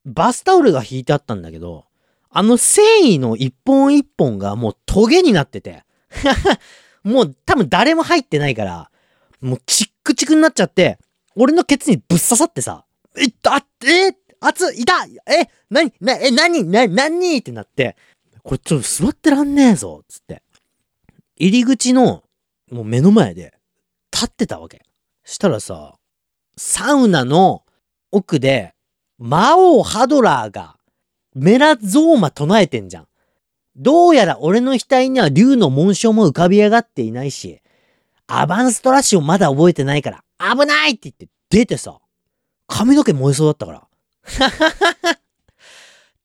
[0.07, 1.85] バスタオルが引いてあったんだけど、
[2.31, 5.85] あの繊維の一本一本がもうトゲになってて、
[7.05, 8.91] もう多分誰も入ってないから、
[9.41, 10.99] もうチックチクになっちゃって、
[11.37, 12.85] 俺のケツにぶっ刺さってさ、
[13.19, 17.97] いった、あえ熱い、いたえ、なに、な、え、なに、な、なにってなって、
[18.43, 20.43] これちょっと座ってらんねえぞ、つって。
[21.37, 22.25] 入り口の、
[22.71, 23.55] もう目の前で、
[24.13, 24.83] 立ってたわけ。
[25.25, 25.95] したらさ、
[26.57, 27.65] サウナの
[28.11, 28.75] 奥で、
[29.19, 30.77] 魔王ハドラーが、
[31.35, 33.07] メラゾーマ唱えてんじゃん。
[33.77, 37.63] どうやら俺の額には竜の紋章も浮かび上がっていないし、
[38.27, 41.99] アバンストラッシュをまだ覚えてないから、危ないって言って出てさ、
[42.67, 43.89] 髪の毛燃えそうだったから。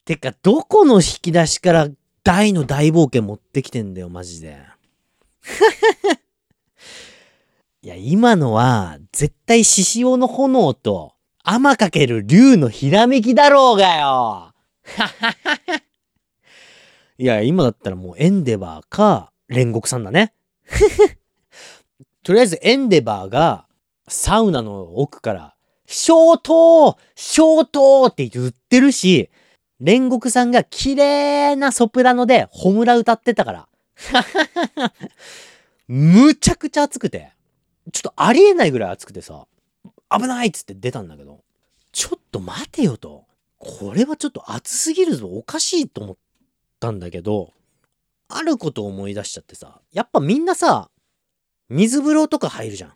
[0.06, 1.90] てか、どこの引き出しから
[2.26, 4.58] 大の大冒険持ってきてんだよ、マジで。
[7.84, 14.54] いや、今のは、絶対獅子王の炎と、天かける竜のひらめきだろうがよ
[17.20, 20.34] いや、今だったらもうエンデバーか、煉獄さんだね。
[22.24, 23.68] とりあえずエンデバーが、
[24.08, 25.56] サウナの奥から、
[25.86, 29.30] 消灯消灯って言ってるし、
[29.82, 33.68] 煉獄さんが綺麗なソプラノでホムラ歌ってたから。
[35.88, 37.34] むちゃくちゃ熱くて。
[37.92, 39.46] ちょっとありえないぐらい熱くてさ、
[40.10, 41.44] 危ないっつって出たんだけど、
[41.92, 43.26] ちょっと待てよと。
[43.58, 45.28] これはちょっと熱すぎるぞ。
[45.28, 46.18] おかしいと思っ
[46.80, 47.54] たんだけど、
[48.28, 50.90] あることを思い出しちゃってさ、やっぱみんなさ、
[51.70, 52.94] 水風呂とか入るじゃん。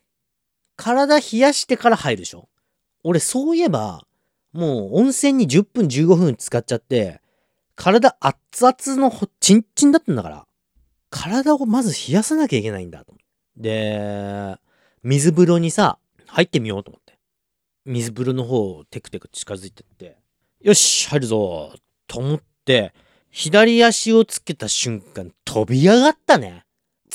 [0.76, 2.50] 体冷やしてから入るでしょ
[3.04, 4.06] 俺そういえば、
[4.54, 7.22] もう温泉に10分15分使っちゃって、
[7.76, 10.46] 体熱々のほチンチンだったんだから、
[11.10, 13.16] 体をまず冷やさなきゃいけないんだと。
[13.56, 14.58] で、
[15.04, 15.98] 水風呂にさ、
[16.28, 17.18] 入ってみようと思って。
[17.86, 20.18] 水風呂の方をテクテク近づいてって、
[20.62, 21.74] よし、入るぞ
[22.08, 22.94] と思って、
[23.32, 26.66] 左足をつけた瞬間飛び上がったね。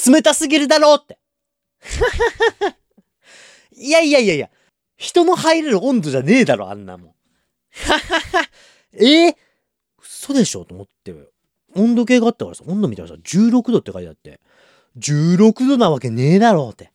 [0.06, 1.18] 冷たすぎるだろうって。
[3.76, 4.50] いやいやいやいや、
[4.96, 7.13] 人の入れる温度じゃねえだろ、あんなもん。
[8.94, 9.28] え？
[9.28, 9.34] ー、
[10.00, 10.64] 嘘でしょ？
[10.64, 11.14] と思って。
[11.76, 14.40] 温度計があったからさ、温度見たらさ、16度って書いてあって、
[14.98, 16.92] 16度なわけねえだろうって。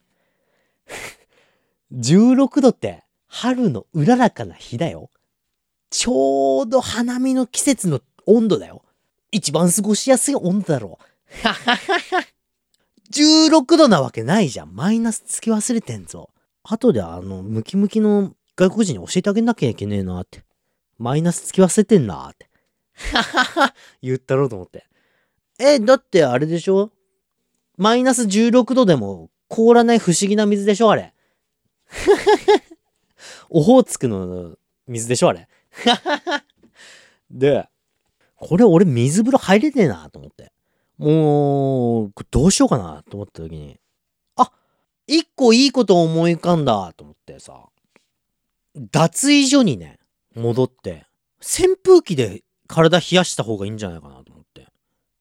[1.94, 5.10] 16度って、春のうららかな日だよ。
[5.90, 8.84] ちょうど花見の季節の温度だよ。
[9.32, 11.04] 一番過ごしやすい温度だろう。
[13.12, 14.74] 16度なわけないじゃん。
[14.74, 16.30] マイナスつき忘れてんぞ。
[16.64, 20.44] 後であの、ムキムキの外国人に教えてあげなきゃいけねえなって。
[21.00, 22.50] マイナスつき忘れてんなって。
[24.04, 24.86] 言ったろうと思って。
[25.58, 26.92] え、だってあれでしょ？
[27.78, 31.14] マイナス16度でも凍らない不思議な水でしょあれ。
[33.50, 35.48] オホーツクの水でしょあれ。
[37.32, 37.68] で、
[38.36, 40.52] これ俺水風呂入れねえなと思って。
[40.98, 43.80] もう、どうしようかなと思った時に、
[44.36, 44.52] あ、
[45.08, 47.70] 一個いいこと思い浮かんだと思ってさ、
[48.76, 49.99] 脱衣所にね、
[50.36, 51.06] 戻って、
[51.42, 54.68] 扇風機で体冷やした方がいいんじゃないかなと思って。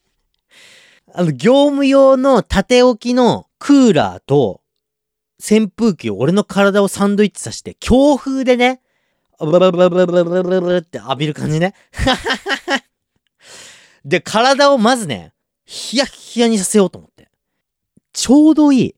[1.13, 4.61] あの、業務用の縦置きのクーラーと
[5.39, 8.81] 扇風機を俺の体をサンドイッチさして、強風でね、
[9.39, 11.73] ブルブルブルブルブルブルブルって浴びる感じね。
[14.05, 15.33] で、体をまずね、
[15.65, 17.29] ヒヤヒヤにさせようと思って。
[18.11, 18.95] ちょうどいい。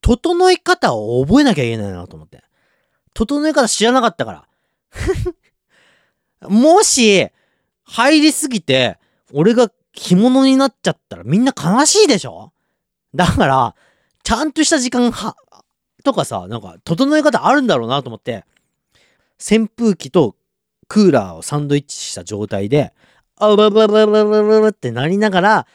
[0.00, 2.42] 整え方を覚えなきゃいけないなと思って。
[3.14, 4.48] 整え方知らなかったから。
[6.48, 7.28] もし、
[7.84, 8.98] 入りすぎて、
[9.32, 12.52] 俺が着物になっちゃったらみんな悲しいでしょ？
[13.14, 13.74] だから、
[14.22, 15.36] ちゃんとした時間は、
[16.04, 18.44] とかさ、なんか、整え方あるんだろうなと思って、
[19.40, 20.36] 扇風機と
[20.88, 22.92] クーラーをサンドイッチした状態で、
[23.36, 25.66] あ、ブブブブブブってなりながら、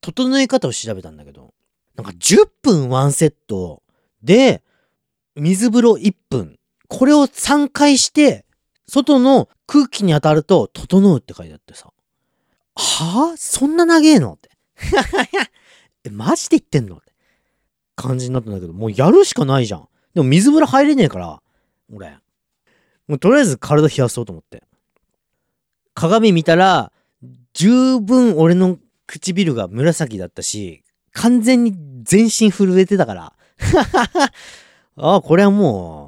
[0.00, 1.52] 整え方を調べたんだけど、
[1.96, 3.82] なんか10分ワンセット
[4.22, 4.62] で、
[5.34, 6.57] 水風呂1分。
[6.88, 8.44] これを3回して、
[8.86, 11.90] 外の空気に当たると、整うって書いてあってさ。
[12.74, 14.34] はぁそんな長えの？
[14.34, 14.50] って。
[16.04, 16.96] え、マジで言ってんの？
[16.96, 17.12] って
[17.96, 19.88] 感じになったんだけど、もうやるしかないじゃん。
[20.14, 21.42] でも水風呂入れねえから、
[21.92, 22.16] 俺。
[23.06, 24.62] もうとりあえず体冷やそうと思って。
[25.94, 26.92] 鏡見たら、
[27.52, 33.32] 十分俺の唇が紫だったし、完全に全身震えてたから。
[34.96, 36.07] ああ、これはも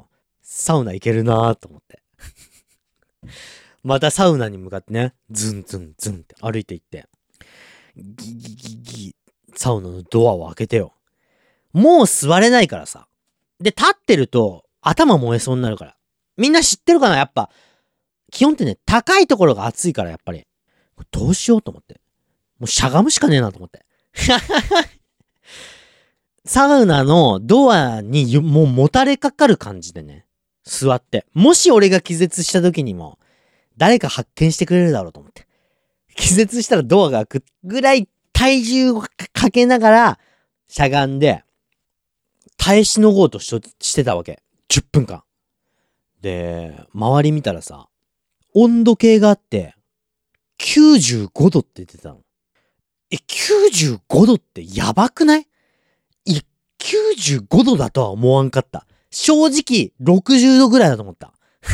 [0.53, 2.01] サウナ行けるなと思って。
[3.83, 7.07] またサウナに向かってね、ズンズンズンって歩いて行って、
[7.95, 9.15] ギギギギ、
[9.55, 10.93] サウナのドアを開けてよ。
[11.71, 13.07] もう座れないからさ。
[13.61, 15.95] で、立ってると頭燃えそうになるから。
[16.35, 17.49] みんな知ってるかなやっぱ。
[18.29, 20.45] 基本ってね、高いところが暑いから、やっぱり。
[21.11, 22.01] どうしようと思って。
[22.59, 23.85] もうしゃがむしかねえなと思って。
[26.43, 30.25] サウナのドアにもうもたれかかる感じでね、
[30.71, 31.25] 座って。
[31.33, 33.19] もし俺が気絶した時にも、
[33.75, 35.45] 誰か発見してくれるだろうと思って。
[36.15, 39.01] 気絶したらドアが開くぐらい体重を
[39.33, 40.19] かけながら、
[40.67, 41.43] しゃがんで、
[42.57, 44.41] 耐えしのごうとしてたわけ。
[44.69, 45.23] 10分間。
[46.21, 47.89] で、周り見たらさ、
[48.53, 49.75] 温度計があって、
[50.59, 52.21] 95度って言ってたの。
[53.09, 55.47] え、95度ってやばくない？
[56.25, 56.41] いや、
[56.79, 58.85] 95度だとは思わんかった。
[59.11, 61.33] 正直、60度ぐらいだと思った。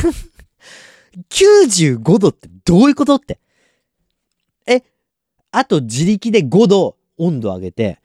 [1.30, 3.40] 95度ってどういうことって。
[4.68, 4.84] え、
[5.52, 8.00] あと自力で5度温度上げて、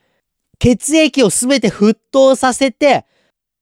[0.59, 3.05] 血液をすべて沸騰させて、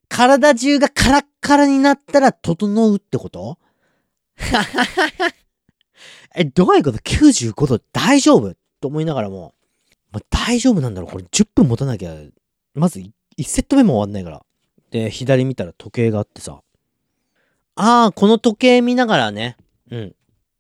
[0.09, 3.59] 体中がカラッカラになったら整うってこと？
[6.35, 8.55] え、どういうこと ?95 度大丈夫？
[8.81, 9.55] と思いながらも、
[10.11, 12.15] まあ、大丈夫なんだろうこれ10分持たなきゃ、
[12.75, 13.13] まず1
[13.45, 14.45] セット目も終わんないから。
[14.91, 16.61] で、左見たら時計があってさ。
[17.77, 19.57] ああ、この時計見ながらね、
[19.91, 20.15] うん。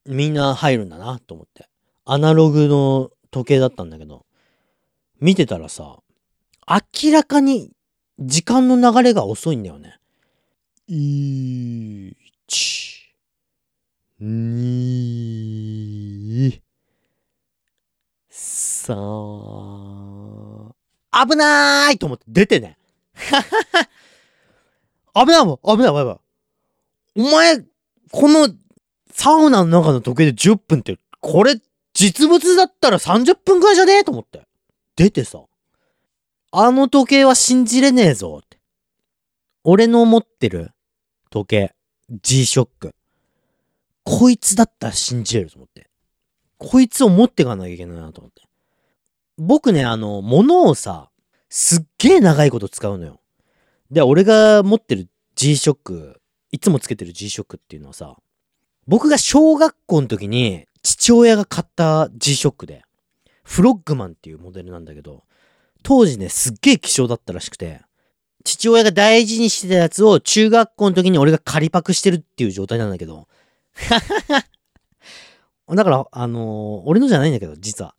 [0.07, 1.68] みんな入るんだなと思って。
[2.05, 4.24] アナログの時計だったんだけど、
[5.20, 5.99] 見てたらさ、
[6.68, 7.72] 明らかに
[8.18, 9.99] 時間の流れが遅いんだよね。
[10.89, 12.14] 1、
[14.20, 16.61] 2、
[18.31, 20.72] 3、
[21.28, 22.76] 危ないと思って出てね。
[25.15, 26.19] 危ないもん危ない危ない危ない。
[27.17, 27.59] お前、
[28.13, 28.49] この
[29.13, 31.61] サウナの中の時計で10分って、これ
[31.95, 34.47] 実物だったら30分くらいじゃねえと思って。
[34.97, 35.41] 出てさ。
[36.53, 38.59] あの時計は信じれねえぞって。
[39.65, 40.73] 俺の持ってる
[41.31, 41.75] 時計、
[42.11, 42.93] G-SHOCK。
[44.05, 45.89] こいつだったら信じれると思って。
[46.59, 48.43] こいつを持ってかなきゃいけないなと思って。
[49.39, 51.11] 僕ね、あの、物をさ、
[51.49, 53.21] すっげえ長いこと使うのよ。
[53.91, 56.16] で、俺が持ってる G-SHOCK、
[56.53, 58.16] いつもつけてる G-SHOCK っていうのはさ、
[58.86, 62.82] 僕が小学校の時に父親が買った G-SHOCK で、
[63.43, 65.24] フロッグマンっていうモデルなんだけど、
[65.82, 67.82] 当時ね、すっげえ希少だったらしくて、
[68.45, 73.28] 父親が大事にしてたやつを中学校の時に俺が仮パクしてるっていう状態なんだけど、
[75.68, 77.95] だから、あのー俺のじゃないんだけど、実は。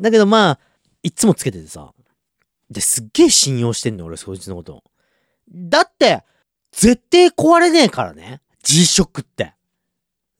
[0.00, 0.60] だけどまあ、
[1.02, 1.92] いつもつけててさ。
[2.70, 4.84] で、すっげえ信用してんの、俺、そいつのこと。
[5.50, 6.22] だって、
[6.72, 8.40] 絶対壊れねえからね。
[8.62, 9.54] G-SHOCK って。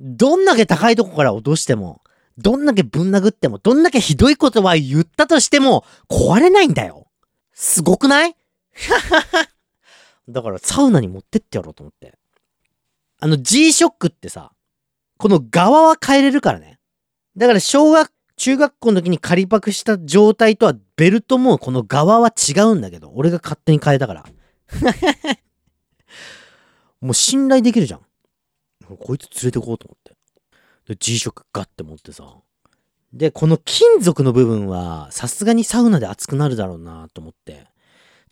[0.00, 2.02] どんだけ高いとこから落としても、
[2.36, 7.08] どんだけぶん殴っても、どんだけひどい言葉言ったとしても、壊れないんだよ。
[7.52, 8.36] すごくない？
[10.28, 12.16] だから、サウナに持ってってやろうと思って。
[13.20, 14.52] あの G-SHOCK ってさ、
[15.16, 16.78] この側は変えれるからね。
[17.36, 24.24] だから小学、中学校の時に仮パクした状態とはベルトもこの側は違うんだけど、俺が勝手に変えたから。
[27.00, 28.00] もう信頼できるじゃん。
[28.98, 30.16] こいつ連れてこうと思って。
[30.86, 32.36] で G-SHOCK ガッて持ってさ。
[33.12, 37.66] で、この金属の部分はさすがにサウナで熱くなるだろうなと思って。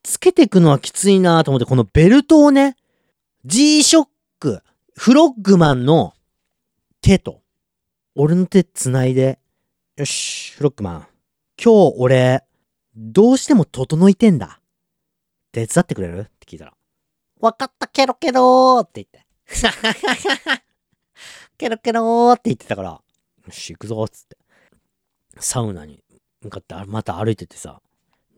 [0.03, 2.77] つけてくのはきついなと思って、このベルトをね、
[3.45, 4.63] G-SHOCK、
[4.95, 6.15] フロッグマンの
[7.01, 7.43] 手と、
[8.15, 9.39] 俺の手繋いで、
[9.97, 11.07] よし、フロッグマン。
[11.63, 12.45] 今日俺、
[12.95, 14.61] どうしても整いてんだ。
[15.57, 16.19] 手伝ってくれる？
[16.21, 16.75] って聞いたら。
[17.41, 19.25] わかった、ケロケローって言って。
[21.57, 23.03] ケロケローって言ってたから、よ
[23.51, 24.37] し、行くぞっつって。
[25.41, 26.05] サウナに
[26.43, 27.81] 向かってあまた歩いててさ、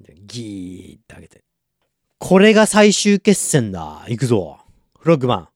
[0.00, 1.42] でギーって上げて。
[2.18, 4.04] これが最終決戦だ。
[4.08, 4.60] 行くぞ。
[5.00, 5.48] フロッグマン。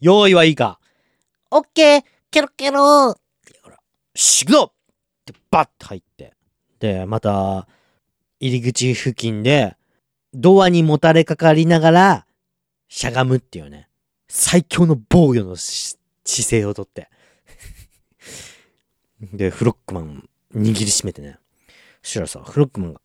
[0.00, 0.80] 用意はいいか
[1.52, 3.18] オッケー、ケロケロー。
[4.16, 4.74] し行くぞっ
[5.24, 6.34] てバッて入って。
[6.80, 7.68] で、また、
[8.40, 9.76] 入り口付近で、
[10.34, 12.26] ドアにもたれかかりながら、
[12.88, 13.88] しゃがむっていうね。
[14.28, 17.08] 最強の防御の姿勢をとって。
[19.32, 21.38] で、フロックマン握りしめてね。
[22.02, 23.00] そしたらさ、フロックマンが、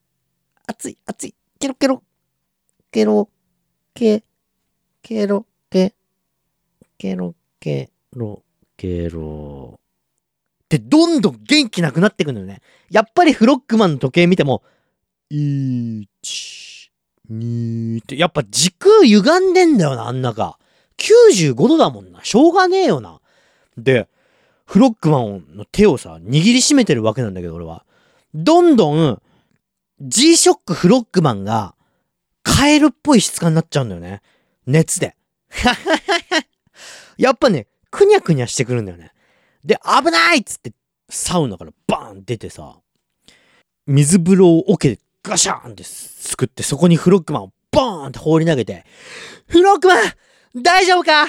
[0.66, 2.04] 熱い、熱い、ケロケロ。
[2.92, 3.30] ケロ、
[3.94, 4.24] ケ、
[5.04, 5.94] ケロ、ケ、
[6.98, 8.44] ケロ、ケロ。
[8.76, 9.80] ケロ
[10.70, 12.62] で、どんどん元気なくなってくのよね。
[12.90, 14.64] やっぱりフロックマンの時計見ても、
[15.32, 16.08] 1、
[17.32, 20.58] 2って、やっぱ軸歪んでんだよな、あん中。
[20.98, 22.24] 95度だもんな。
[22.24, 23.20] しょうがねえよな。
[23.78, 24.08] で、
[24.66, 27.86] フロックマンの手をさ、握りしめてるわけなんだけど、俺は。
[28.34, 29.22] どんどん、
[30.02, 31.76] G-SHOCK フロックマンが、
[32.44, 34.22] カエルっぽい質感になっちゃうんだよね。
[34.66, 35.16] 熱で。
[37.18, 39.12] やっぱね、くにゃくにゃしてくるんだよね。
[39.64, 40.74] で、危ないっつって、
[41.10, 42.80] サウナからバーン出てさ、
[43.88, 48.86] 水風呂を桶でガシャーンってすくって、そこにフロックマンをバーンって放り投げて、
[49.48, 49.98] フロックマン
[50.64, 51.28] 大丈夫か？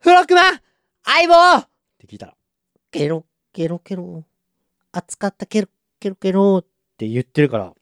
[0.00, 0.60] フロックマン
[1.04, 1.68] 相棒っ
[1.98, 2.34] て聞いたら、
[2.90, 4.24] ケロ、ケロケロ。
[4.92, 5.68] 熱かった、ケロ、
[6.00, 6.58] ケロケロ。
[6.58, 6.66] っ
[6.96, 7.72] て言ってるから、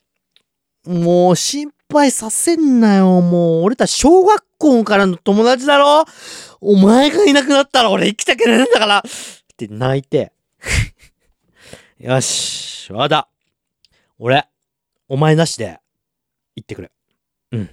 [0.85, 3.21] もう心配させんなよ。
[3.21, 6.05] もう俺たち小学校からの友達だろ？
[6.61, 9.03] お前がいなくなったら俺生きてけねえんだからっ
[9.57, 10.33] て泣いて。
[11.99, 13.29] よし、わかった。
[14.19, 14.48] 俺、
[15.09, 15.81] お前なしで、
[16.55, 16.93] 行ってくる。
[17.53, 17.71] うん。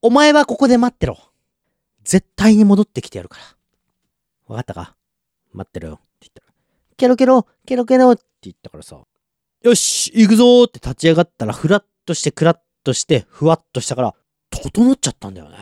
[0.00, 1.18] お前はここで待ってろ。
[2.02, 3.44] 絶対に戻ってきてやるから。
[4.46, 4.96] わかったか？
[5.52, 5.94] 待ってろよ。
[5.94, 6.46] って言ったら。
[6.96, 9.00] ケロケロ、ケロケロって言ったからさ。
[9.62, 14.14] よし、行くぞーって立ち上がったら、ふらっとして、くらっとして、ふわっとしたから、
[14.50, 15.58] 整っちゃったんだよね。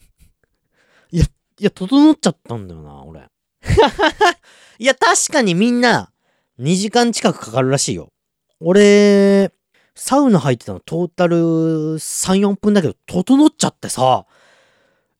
[1.12, 3.28] いや、いや、整っちゃったんだよな、俺。
[4.78, 6.12] いや、確かにみんな、
[6.58, 8.12] 2時間近くかかるらしいよ。
[8.60, 9.52] 俺、
[9.94, 14.26] サウナ入ってたのトータル3、4分だけど、整っちゃってさ。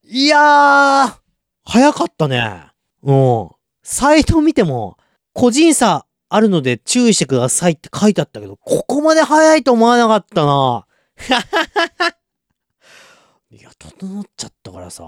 [0.05, 1.17] いやー、
[1.65, 2.67] 早かったね。
[3.03, 3.51] うん。
[3.83, 4.97] サイト見ても、
[5.35, 10.87] 個人差あるので注意してくださいって書いてあったけど、ここまで早いと思わなかったな。
[13.51, 15.05] いや、整っちゃったからさ。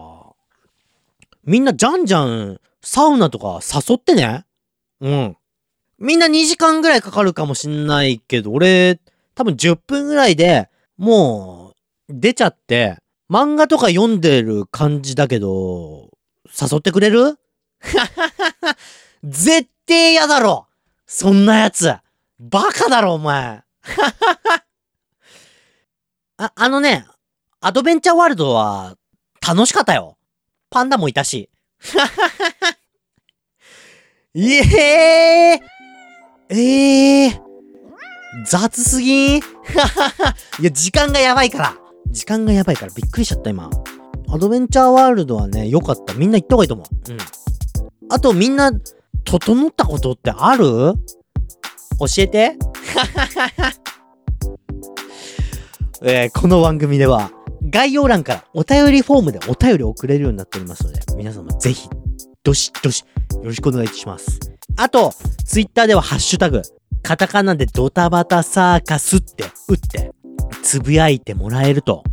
[1.45, 4.47] みんなじゃんじゃん、サウナとか誘ってね。
[5.01, 5.37] うん。
[6.01, 8.99] みんな2時間ぐらいかかるかもしんないけど、俺、
[9.35, 11.75] 多分10分ぐらいでも
[12.09, 12.97] う、出ちゃって、
[13.31, 16.11] 漫画とか読んでる感じだけど、
[16.61, 17.39] 誘ってくれる？
[19.23, 20.67] 絶対嫌だろ！
[21.07, 21.93] そんなやつ！
[22.39, 23.63] バカだろお前！
[26.39, 27.07] あ、あのね、
[27.61, 28.97] アドベンチャーワールドは
[29.47, 30.17] 楽しかったよ。
[30.71, 31.51] パンダもいたし。
[34.33, 35.80] いえー、
[36.51, 37.33] えー、
[38.47, 39.41] 雑すぎん？
[40.61, 41.75] いや、時間がやばいから。
[42.11, 43.71] 時間がやばいからびっくりしちゃった、今。
[44.29, 46.15] アドベンチャーワールドはね、良かった。
[46.15, 46.87] みんな行った方がいいと思う。
[47.13, 47.19] うん。
[48.13, 48.73] あと、みんな、
[49.25, 50.65] 整ったことってある？
[52.01, 52.57] 教えて
[56.03, 57.31] えーこの番組では、
[57.69, 61.89] 概要欄からお便りフォームでお便りを送れるようになっておりますので、皆様ぜひ、
[62.43, 64.39] どしどし、よろしくお願いします。
[64.77, 65.13] あと、
[65.45, 66.63] ツイッターではハッシュタグ、
[67.03, 70.13] カタカナでドタバタサーカスって打って、
[70.63, 72.05] つぶやいてもらえると、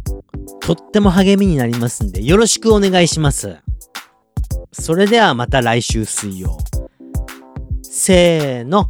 [0.61, 3.57] とっても励みになりますんで、よろしくお願いします。
[4.71, 6.57] それではまた来週水曜。
[7.83, 8.87] せーの。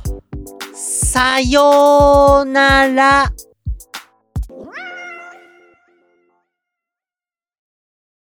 [0.73, 3.31] さようなら。